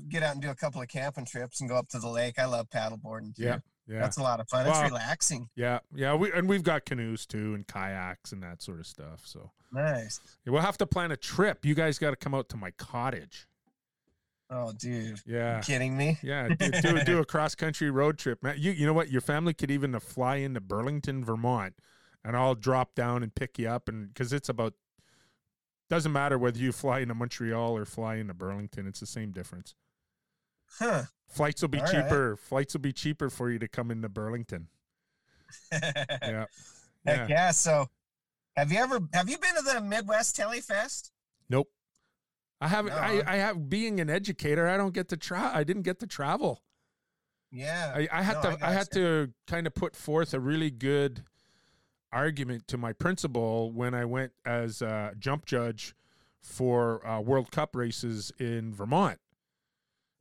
[0.09, 2.39] get out and do a couple of camping trips and go up to the lake.
[2.39, 3.35] I love paddleboarding.
[3.35, 3.43] Too.
[3.43, 3.57] Yeah,
[3.87, 4.65] yeah, that's a lot of fun.
[4.65, 5.49] Well- it's relaxing.
[5.55, 6.13] yeah, yeah.
[6.15, 9.21] We and we've got canoes too, and kayaks and that sort of stuff.
[9.25, 10.21] So Nice.
[10.45, 11.65] We'll have to plan a trip.
[11.65, 13.47] You guys got to come out to my cottage.
[14.49, 15.57] Oh, dude, Yeah.
[15.57, 16.17] you kidding me?
[16.21, 18.55] Yeah, do, do, do a cross country road trip, man.
[18.59, 19.11] You you know what?
[19.11, 21.73] Your family could even fly into Burlington, Vermont,
[22.23, 24.73] and I'll drop down and pick you up, and because it's about
[25.89, 29.75] doesn't matter whether you fly into Montreal or fly into Burlington, it's the same difference.
[30.79, 31.03] Huh.
[31.27, 31.93] Flights will be All right.
[32.03, 32.35] cheaper.
[32.37, 34.67] Flights will be cheaper for you to come into Burlington.
[35.71, 36.45] Heck Yeah,
[37.05, 37.27] yeah.
[37.29, 37.51] yeah.
[37.51, 37.87] So,
[38.57, 41.11] have you ever have you been to the Midwest Telefest?
[41.49, 41.69] Nope.
[42.59, 42.93] I haven't.
[42.93, 43.21] No, I.
[43.27, 44.67] I have being an educator.
[44.67, 45.51] I don't get to try.
[45.53, 46.63] I didn't get to travel.
[47.51, 47.93] Yeah.
[47.95, 50.71] I, I had No, to I I, had to kind of put forth a really
[50.71, 51.23] good
[52.15, 55.93] argument to my principal when I went as a jump judge
[56.41, 59.19] for uh, World Cup races in Vermont.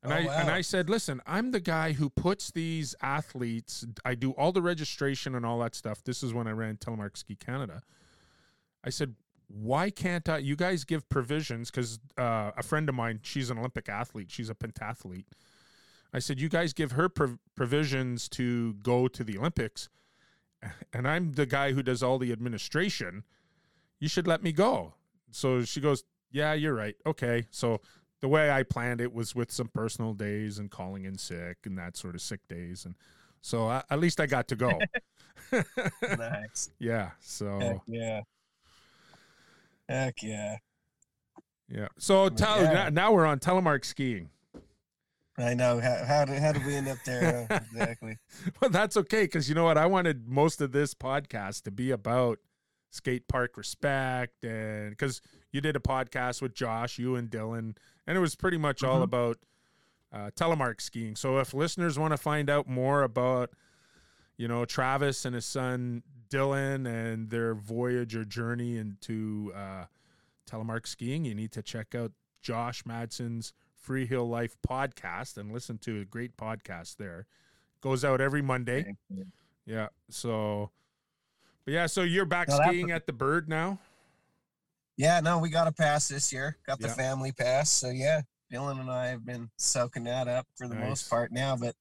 [0.03, 0.51] And Oh, I and.
[0.51, 3.86] I said, listen, I'm the guy who puts these athletes.
[4.05, 6.03] I do all the registration and all that stuff.
[6.05, 7.82] This is when I ran Telemark Ski Canada.
[8.82, 9.14] I said,
[9.49, 10.38] why can't I?
[10.38, 14.30] You guys give provisions because uh, a friend of mine, she's an Olympic athlete.
[14.30, 15.26] She's a pentathlete.
[16.12, 19.88] I said, you guys give her prov- provisions to go to the Olympics,
[20.93, 23.25] and I'm the guy who does all the administration.
[24.01, 24.95] You should let me go.
[25.31, 26.95] So she goes, yeah, you're right.
[27.07, 27.47] Okay.
[27.51, 27.81] So
[28.21, 31.77] the way I planned it was with some personal days and calling in sick and
[31.79, 32.95] that sort of sick days, and
[33.43, 34.71] so I, at least I got to go.
[36.19, 36.71] nice.
[36.79, 37.11] yeah.
[37.21, 37.59] So.
[37.61, 38.21] Heck yeah.
[39.89, 40.57] Heck yeah.
[41.69, 41.89] Yeah.
[41.99, 42.73] So tell Yeah.
[42.73, 44.31] now, now we're on telemark skiing.
[45.37, 45.80] I know.
[45.80, 47.47] How how did, how did we end up there?
[47.51, 48.16] Uh, exactly.
[48.61, 49.76] Well, that's okay because you know what?
[49.78, 52.39] I wanted most of this podcast to be about
[52.91, 55.20] skate park respect, and because
[55.51, 57.76] you did a podcast with Josh, you and Dylan,
[58.07, 59.05] and it was pretty much all Mhm.
[59.05, 59.39] about
[60.12, 61.16] uh, telemark skiing.
[61.16, 63.51] So if listeners want to find out more about,
[64.37, 69.87] you know, Travis and his son Dylan and their voyage or journey into uh,
[70.49, 73.53] telemark skiing, you need to check out Josh Madson's
[73.85, 77.26] Free Heel Life podcast and listen to a great podcast there.
[77.82, 78.97] Goes out every Monday.
[79.66, 79.89] Yeah.
[80.09, 80.70] So,
[81.66, 81.85] but yeah.
[81.87, 83.78] So you're back No, skiing at the Bird now.
[84.97, 86.57] Yeah, no, we got a pass this year.
[86.66, 86.95] Got the Yeah.
[86.95, 87.70] family pass.
[87.70, 90.89] So yeah, Dylan and I have been soaking that up for the Nice.
[90.89, 91.55] most part now.
[91.57, 91.74] But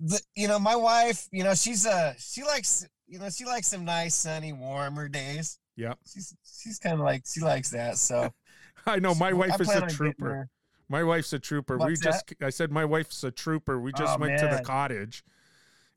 [0.00, 3.66] the you know, my wife, you know, she's a, she likes you know, she likes
[3.66, 5.58] some nice, sunny, warmer days.
[5.76, 5.94] Yeah.
[6.06, 7.96] She's she's kind of like she likes that.
[7.98, 8.32] So
[8.86, 10.48] I know my I wife is a trooper.
[10.88, 11.76] My wife's a trooper.
[11.76, 13.78] we What's just I said my wife's a trooper.
[13.80, 15.22] We just Oh, went to the cottage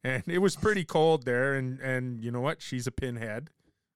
[0.03, 2.61] and it was pretty cold there and and you know what?
[2.61, 3.49] She's a pinhead.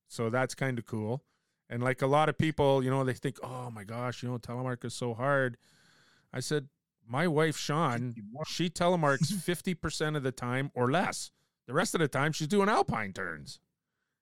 [0.07, 1.23] So that's kind of cool.
[1.69, 4.37] And like a lot of people, you know, they think, "Oh my gosh, you know,
[4.37, 5.57] telemark is so hard."
[6.31, 6.69] I said,
[7.07, 8.13] "My wife Sean,
[8.47, 11.31] she telemarks 50% of the time or less.
[11.65, 13.59] The rest of the time she's doing alpine turns."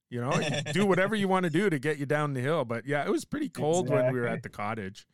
[0.09, 0.31] You know,
[0.71, 2.63] do whatever you want to do to get you down the hill.
[2.65, 5.05] But yeah, it was pretty cold when we were at the cottage.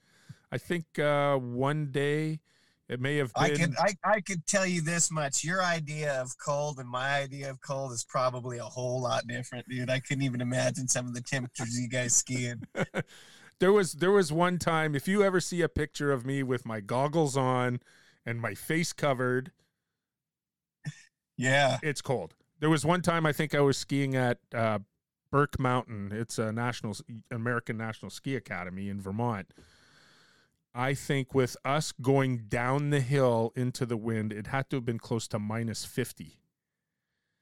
[0.51, 2.39] I think uh, one day
[2.87, 3.43] it may have been.
[3.43, 5.43] I could I, I could tell you this much.
[5.43, 9.67] Your idea of cold and my idea of cold is probably a whole lot different,
[9.69, 9.89] dude.
[9.89, 12.63] I couldn't even imagine some of the temperatures you guys skiing.
[13.59, 14.95] there was there was one time.
[14.95, 17.79] If you ever see a picture of me with my goggles on
[18.25, 19.51] and my face covered,
[21.37, 21.77] Yeah.
[21.83, 22.33] it's cold.
[22.59, 24.79] There was one time I think I was skiing at uh,
[25.31, 26.11] Burke Mountain.
[26.11, 26.97] It's a national
[27.31, 29.47] American National Ski Academy in Vermont.
[30.75, 34.85] I think with us going down the hill into the wind, it had to have
[34.85, 36.37] been close to minus fifty.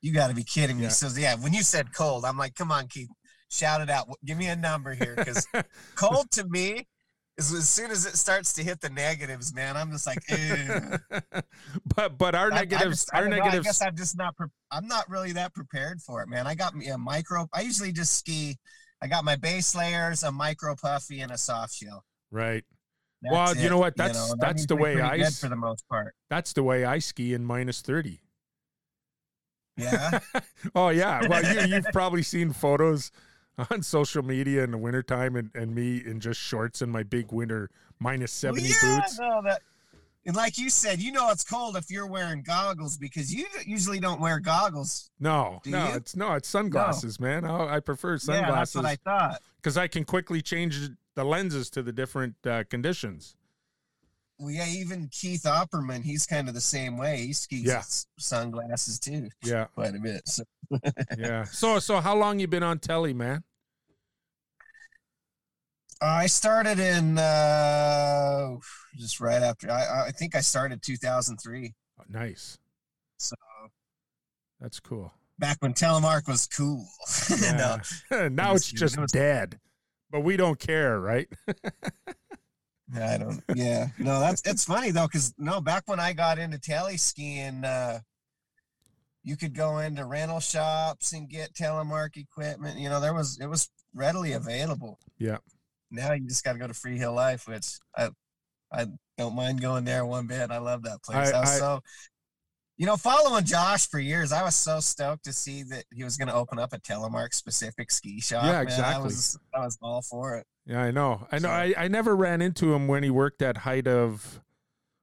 [0.02, 0.84] You got to be kidding me.
[0.84, 0.90] Yeah.
[0.90, 3.10] So yeah, when you said cold, I'm like, come on, Keith,
[3.50, 4.08] shout it out.
[4.26, 5.46] Give me a number here, because
[5.96, 6.88] cold to me
[7.38, 9.76] is as soon as it starts to hit the negatives, man.
[9.76, 10.20] I'm just like,
[11.96, 13.96] but but our I- I negatives just- I our don't know, I negatives guess I'm
[13.96, 14.36] just not.
[14.36, 16.48] Pre- I'm not really that prepared for it, man.
[16.48, 17.48] I got me a micro.
[17.54, 18.58] I usually just ski.
[19.02, 22.04] I got my base layers, a micro puffy, and a soft shell.
[22.32, 22.64] right.
[23.22, 23.96] That's Well, you it, know what?
[23.98, 26.14] That's- and that's I'm the way I for the most part.
[26.30, 28.22] That's the way I ski in minus thirty.
[29.76, 30.20] Yeah.
[30.76, 31.28] oh yeah.
[31.28, 33.12] Well, you, you've probably seen photos
[33.72, 37.32] on social media in the wintertime and, and me in just shorts and my big
[37.32, 39.20] winter minus Well, 70 yeah, boots.
[39.20, 39.62] No, that
[40.26, 44.00] And like you said, you know it's cold if you're wearing goggles because you usually
[44.00, 45.10] don't wear goggles.
[45.20, 45.96] No, no, you?
[45.96, 47.46] it's no, it's sunglasses, man.
[47.46, 48.50] I, I prefer sunglasses.
[48.50, 49.42] Yeah, that's what I thought.
[49.58, 53.36] because I can quickly change the lenses to the different uh, conditions.
[54.40, 57.18] Well, yeah, even Keith Opperman, he's kind of the same way.
[57.26, 57.82] He skis Yeah.
[58.20, 60.28] sunglasses too, Yeah, quite a bit.
[60.28, 60.44] So
[61.18, 61.44] yeah.
[61.46, 63.44] So, so how long you been on telly, man?
[66.00, 68.58] I started in uh,
[68.96, 69.72] just right after.
[69.72, 71.74] I, I think I started 2003.
[72.00, 72.60] Oh, nice.
[73.18, 73.36] So
[74.62, 75.12] That's cool.
[75.40, 76.88] back when telemark was cool.
[78.12, 79.60] no, now it's just dead,
[80.12, 81.28] but we don't care, right?
[82.96, 83.44] I don't.
[83.54, 87.66] Yeah, no, that's it's funny though, because no, back when I got into tele skiing,
[87.66, 88.00] uh,
[89.24, 92.80] you could go into rental shops and get telemark equipment.
[92.80, 95.00] You know, there was it was readily available.
[95.18, 95.38] Yeah.
[95.92, 98.10] Now you just got to go to Free Heel Life, which I
[98.72, 98.86] I
[99.18, 100.50] don't mind going there one bit.
[100.50, 101.34] I love that place.
[101.34, 101.82] I- I, was I- so.
[102.78, 106.16] You know, following Josh for years, I was so stoked to see that he was
[106.16, 108.44] going to open up a telemark specific ski shop.
[108.44, 108.58] Yeah, man.
[108.60, 109.04] I exactly.
[109.06, 110.46] was, I was all for it.
[110.68, 111.26] Yeah, I know.
[111.32, 111.48] I know.
[111.48, 114.42] So- I, I never ran into him when he worked at Height of,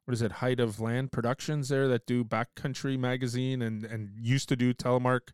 [0.05, 0.33] what is it?
[0.33, 5.31] Height of Land Productions there that do Backcountry magazine and and used to do telemark,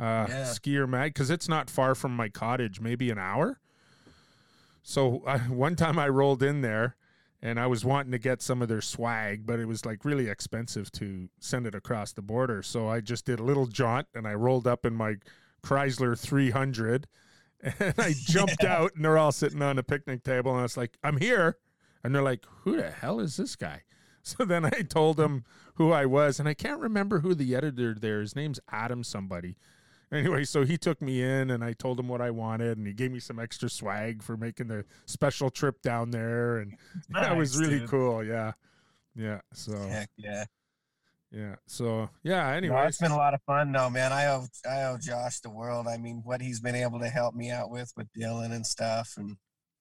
[0.00, 0.44] uh, Yeah.
[0.46, 3.60] skier mag because it's not far from my cottage, maybe an hour.
[4.82, 6.96] So I, one time I rolled in there,
[7.42, 10.28] and I was wanting to get some of their swag, but it was like really
[10.28, 12.62] expensive to send it across the border.
[12.62, 15.16] So I just did a little jaunt, and I rolled up in my
[15.64, 17.06] Chrysler 300
[17.78, 20.76] and I jumped out, and they're all sitting on a picnic table, and I was
[20.76, 21.58] like, "I'm here,"
[22.02, 23.82] and they're like, "Who the hell is this guy?"
[24.24, 25.42] So then I told them
[25.74, 28.20] who I was, and I can't remember who the editor there.
[28.20, 29.56] His name's Adam somebody.
[30.12, 32.92] Anyway, so he took me in, and I told him what I wanted, and he
[32.92, 36.74] gave me some extra swag for making the special trip down there, and
[37.10, 37.88] that was really dude.
[37.88, 38.22] cool.
[38.22, 38.52] Yeah,
[39.16, 39.40] yeah.
[39.54, 40.44] So Heck yeah.
[41.30, 42.42] yeah, so yeah.
[42.50, 44.12] No, Anyway, it's been a lot of fun though, man.
[44.12, 45.86] I owe I owe Josh the world.
[45.88, 49.14] I mean, what he's been able to help me out with with Dylan and stuff,
[49.16, 49.36] and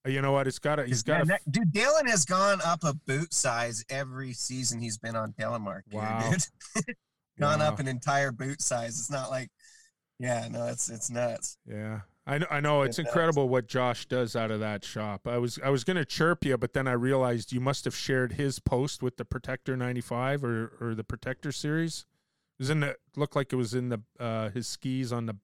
[0.06, 0.48] uh, you know what?
[0.48, 0.86] It's got to.
[0.86, 1.38] He's got to.
[1.50, 1.74] dude.
[1.74, 5.82] Dylan has gone up a boot size every season he's been on telemark.
[5.92, 6.32] here, Wow.
[6.32, 6.96] dude.
[7.40, 9.00] gone up an entire boot size.
[9.00, 9.50] It's not like,
[10.22, 11.58] yeah, no, it's it's nuts.
[11.66, 12.02] Yeah.
[12.28, 15.28] I know, I know it's incredible what Josh does out of that shop.
[15.28, 18.34] I was I was gonna chirp you, but then I realized you must have shared
[18.34, 22.06] his post with the Protector ninety five or or the Protector series.
[22.60, 25.36] It was in the looked like it was in the uh his skis on the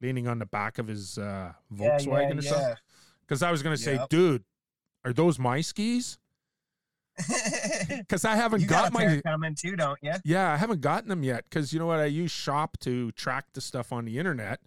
[0.00, 2.74] leaning on the back of his uh Yeah, Volkswagen or something.
[3.20, 4.08] Because I was gonna say, Yep.
[4.08, 4.44] dude,
[5.04, 6.18] are those my skis?
[7.88, 10.12] Because I haven't you got, got my coming too, don't you?
[10.24, 12.00] yeah, I haven't gotten them yet because you know what?
[12.00, 14.60] I use Shop to track the stuff on the internet.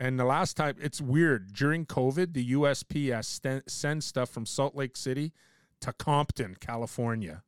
[0.00, 1.52] And the last time, it's weird.
[1.52, 5.32] During COVID, the USPS sten- sends stuff from Salt Lake City
[5.80, 7.42] to Compton, California,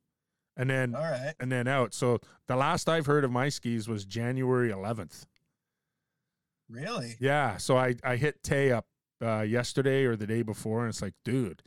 [0.57, 1.33] and then All right.
[1.39, 1.93] and then out.
[1.93, 5.25] So the last I've heard of my skis was January 11th.
[6.69, 7.15] Really?
[7.19, 7.57] Yeah.
[7.57, 8.87] So I I hit Tay up
[9.21, 11.61] uh, yesterday or the day before, and it's like, dude,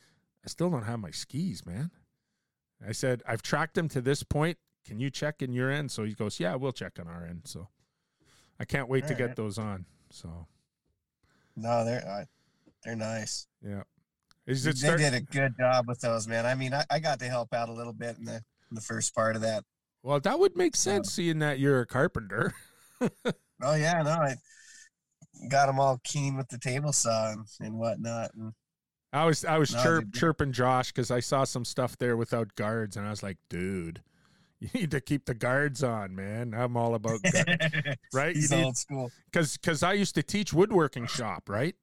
[0.44, 1.90] I still don't have my skis, man.
[2.86, 4.58] I said I've tracked them to this point.
[4.86, 5.90] Can you check in your end?
[5.90, 7.42] So he goes, yeah, we'll check on our end.
[7.44, 7.68] So
[8.60, 9.86] I can't wait to get those on.
[10.10, 10.46] So
[11.56, 12.24] No, they're uh,
[12.84, 13.46] they're nice.
[13.62, 13.82] yeah,
[14.46, 14.98] is They start?
[14.98, 16.44] did a good job with those, man.
[16.46, 18.80] I mean, I, I got to help out a little bit in the in the
[18.80, 19.64] first part of that.
[20.02, 22.52] Well, that would make sense, seeing that you're a carpenter.
[23.62, 24.34] Oh yeah, no, I
[25.48, 28.32] got them all keen with the table saw and, and whatnot.
[28.34, 28.52] And
[29.14, 32.54] I was I was No, chirp, chirping Josh because I saw some stuff there without
[32.56, 34.02] guards, and I was like, dude.
[34.60, 36.54] You need to keep the guards on, man.
[36.54, 37.96] I'm all about guards.
[38.14, 38.34] right?
[38.34, 39.10] He's you need old school.
[39.30, 41.74] because because I used to teach woodworking shop, right?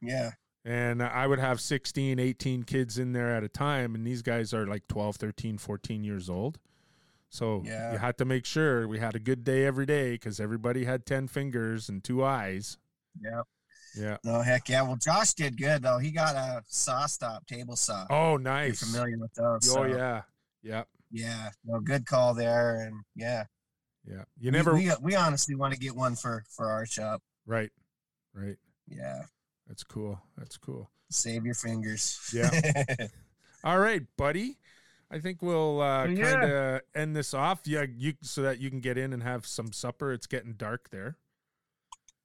[0.00, 0.32] Yeah.
[0.64, 4.54] And I would have 16, 18 kids in there at a time, and these guys
[4.54, 6.60] are like 12, 13, 14 years old.
[7.30, 7.92] So Yeah.
[7.94, 11.04] you had to make sure we had a good day every day because everybody had
[11.04, 12.78] 10 fingers and two eyes.
[13.20, 13.42] Yeah.
[13.96, 14.16] Yeah.
[14.24, 14.82] No, heck yeah.
[14.82, 15.98] Well, Josh did good though.
[15.98, 18.06] He got a SawStop table saw.
[18.10, 18.80] Oh, You're nice.
[18.90, 19.68] familiar with those?
[19.70, 20.22] Oh, so, yeah.
[20.62, 20.88] Yep.
[21.10, 21.50] Yeah.
[21.64, 22.80] No, good call there.
[22.80, 23.44] And yeah,
[24.06, 24.24] Yeah.
[24.38, 27.22] You We- never, We, we, honestly want to get one for for our shop.
[27.46, 27.70] right.
[28.34, 28.56] Right.
[28.88, 29.22] Yeah.
[29.68, 30.18] That's cool.
[30.38, 30.90] That's cool.
[31.10, 32.18] Save your fingers.
[32.32, 32.50] Yeah.
[33.64, 34.56] All right, buddy.
[35.10, 36.30] I think we'll uh, Yeah.
[36.32, 37.60] kind of end this off.
[37.66, 40.12] Yeah, you so that you can get in and have some supper.
[40.12, 41.18] It's getting dark there.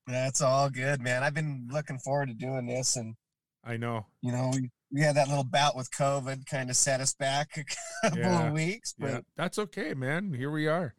[0.07, 1.23] That's all good, man.
[1.23, 3.15] I've been looking forward to doing this, and
[3.63, 4.05] I know.
[4.21, 7.57] you know, we, we had that little bout with COVID, kind of set us back
[7.57, 7.63] a
[8.07, 8.47] couple Yeah.
[8.47, 10.33] of weeks, but Yeah, that's okay, man.
[10.33, 10.93] Here we are.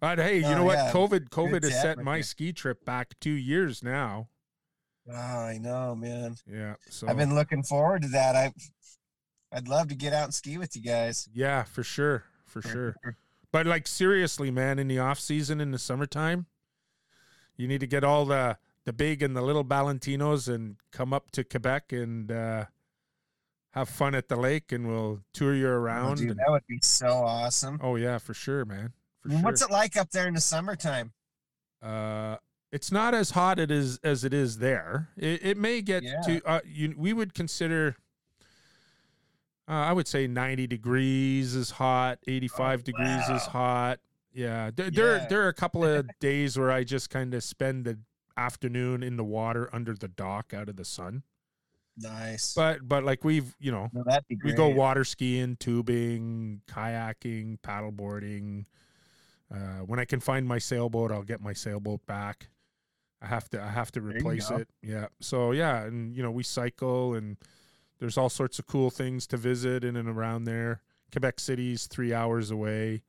[0.00, 0.76] But hey, you Oh, know what?
[0.76, 0.92] yeah.
[0.92, 4.28] COVID, COVID has set my ski trip back two years now.
[5.10, 6.34] oh, I know, man.
[6.46, 6.74] Yeah.
[6.90, 8.36] So I've been looking forward to that.
[8.36, 8.52] I
[9.52, 11.28] I'd love to get out and ski with you guys.
[11.32, 12.96] Yeah, for sure, for sure.
[13.52, 16.46] But like seriously, man, in the off season in the summertime,
[17.56, 21.30] you need to get all the the big and the little Bellantinos and come up
[21.32, 22.66] to Quebec and uh,
[23.72, 26.18] have fun at the lake, and we'll tour you Oh, around.
[26.18, 27.78] dude, and- that would be so awesome.
[27.82, 28.92] oh yeah, for sure, man.
[29.22, 29.40] For sure.
[29.40, 31.12] What's it like up there in the summertime?
[31.82, 32.36] Uh,
[32.72, 35.08] it's not as hot it is as it is there.
[35.16, 36.20] It, it may get Yeah.
[36.26, 36.94] to uh, you.
[36.96, 37.96] We would consider.
[39.68, 43.98] Uh, I would say 90 degrees is hot, 85 degrees is hot.
[44.36, 45.26] Yeah, there there, Yeah.
[45.28, 47.98] there are a couple of days where I just kind of spend the
[48.36, 51.22] afternoon in the water under the dock out of the sun.
[51.96, 52.52] Nice.
[52.54, 57.58] But but like we've you know no, that'd be we go water skiing, tubing, kayaking,
[57.60, 58.66] paddleboarding.
[59.50, 62.48] Uh, when I can find my sailboat, I'll get my sailboat back.
[63.22, 64.68] I have to I have to replace it.
[64.82, 65.06] Yeah.
[65.20, 67.38] So yeah, and you know we cycle and
[67.98, 70.82] there's all sorts of cool things to visit in and around there.
[71.12, 73.02] Quebec City's three hours away.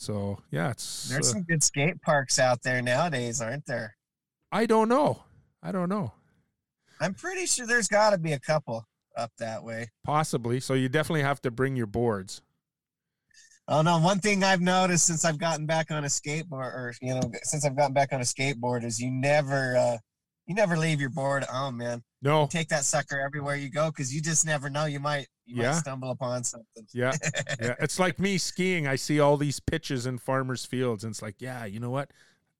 [0.00, 1.10] So yeah, it's.
[1.10, 3.96] There's uh, some good skate parks out there nowadays, aren't there?
[4.50, 5.24] I don't know.
[5.62, 6.14] I don't know.
[7.02, 9.90] I'm pretty sure there's got to be a couple up that way.
[10.02, 10.58] Possibly.
[10.58, 12.40] So you definitely have to bring your boards.
[13.68, 13.98] Oh no!
[13.98, 17.66] One thing I've noticed since I've gotten back on a skateboard, or you know, since
[17.66, 19.98] I've gotten back on a skateboard, is you never, uh,
[20.50, 21.44] you never leave your board.
[21.52, 22.48] Oh man, No.
[22.48, 24.84] take that sucker everywhere you go because you just never know.
[24.86, 25.70] You might, you Yeah.
[25.70, 26.84] might stumble upon something.
[26.92, 27.12] Yeah.
[27.62, 28.84] yeah, it's like me skiing.
[28.88, 32.10] I see all these pitches in farmers' fields, and it's like, yeah, you know what?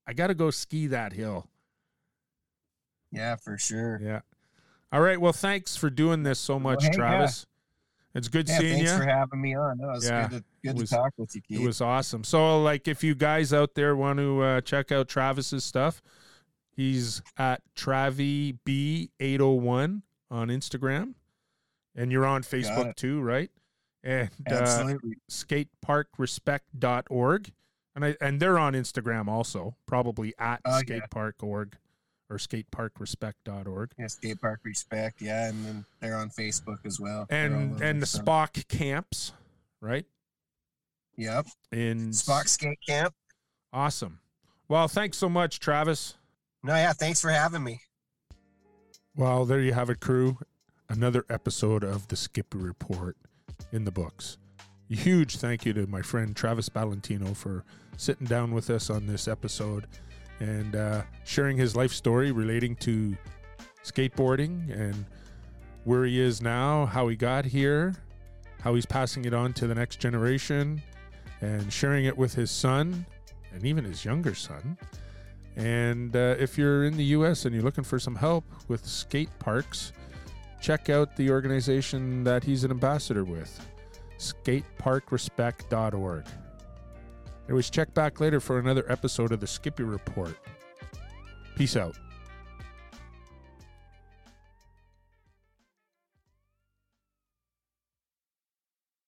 [0.07, 1.49] I got to go ski that hill.
[3.11, 3.99] Yeah, for sure.
[4.01, 4.21] Yeah.
[4.93, 5.19] All right.
[5.19, 6.95] Well, thanks for doing this so much, hey, yeah.
[6.95, 7.45] Travis.
[8.15, 8.97] It's good Yeah, seeing thanks you.
[8.97, 9.77] Thanks for having me on.
[9.79, 12.23] That was Yeah, good, to, good was- to talk with you, It was awesome.
[12.23, 16.01] So, like, if you guys out there want to uh, check out Travis's stuff,
[16.81, 20.01] he's at Travi B801
[20.31, 21.13] on Instagram,
[21.95, 23.51] and you're on Facebook too, right?
[24.03, 24.95] And uh,
[25.29, 27.51] skateparkrespect.org.
[27.93, 30.99] And I and they're on Instagram also, probably at Oh, yeah.
[31.01, 31.75] skatepark.org
[32.29, 33.91] or skateparkrespect.org.
[33.99, 35.21] yeah, skate park respect.
[35.21, 37.25] Yeah, and then they're on Facebook as well.
[37.29, 39.33] And and the so- Spock camps,
[39.81, 40.05] right?
[41.17, 41.47] Yep.
[41.73, 43.13] In Spock Skate Camp.
[43.73, 44.21] Awesome.
[44.69, 46.15] Well, thanks so much, Travis.
[46.63, 46.93] No, yeah.
[46.93, 47.81] Thanks for having me.
[49.15, 50.37] Well, there you have it, crew.
[50.89, 53.17] Another episode of the Skippy Report
[53.71, 54.37] in the books.
[54.89, 57.63] Huge thank you to my friend Travis Bellantino for
[57.97, 59.87] sitting down with us on this episode
[60.39, 63.15] and uh, sharing his life story relating to
[63.83, 65.05] skateboarding and
[65.85, 67.95] where he is now, how he got here,
[68.61, 70.81] how he's passing it on to the next generation,
[71.39, 73.05] and sharing it with his son
[73.53, 74.77] and even his younger son.
[75.55, 79.29] And uh, if you're in the US and you're looking for some help with skate
[79.39, 79.93] parks,
[80.61, 83.67] check out the organization that he's an ambassador with
[84.17, 86.25] skateparkrespect.org.
[87.47, 90.35] Anyways, check back later for another episode of the Skippy Report.
[91.55, 91.97] Peace out.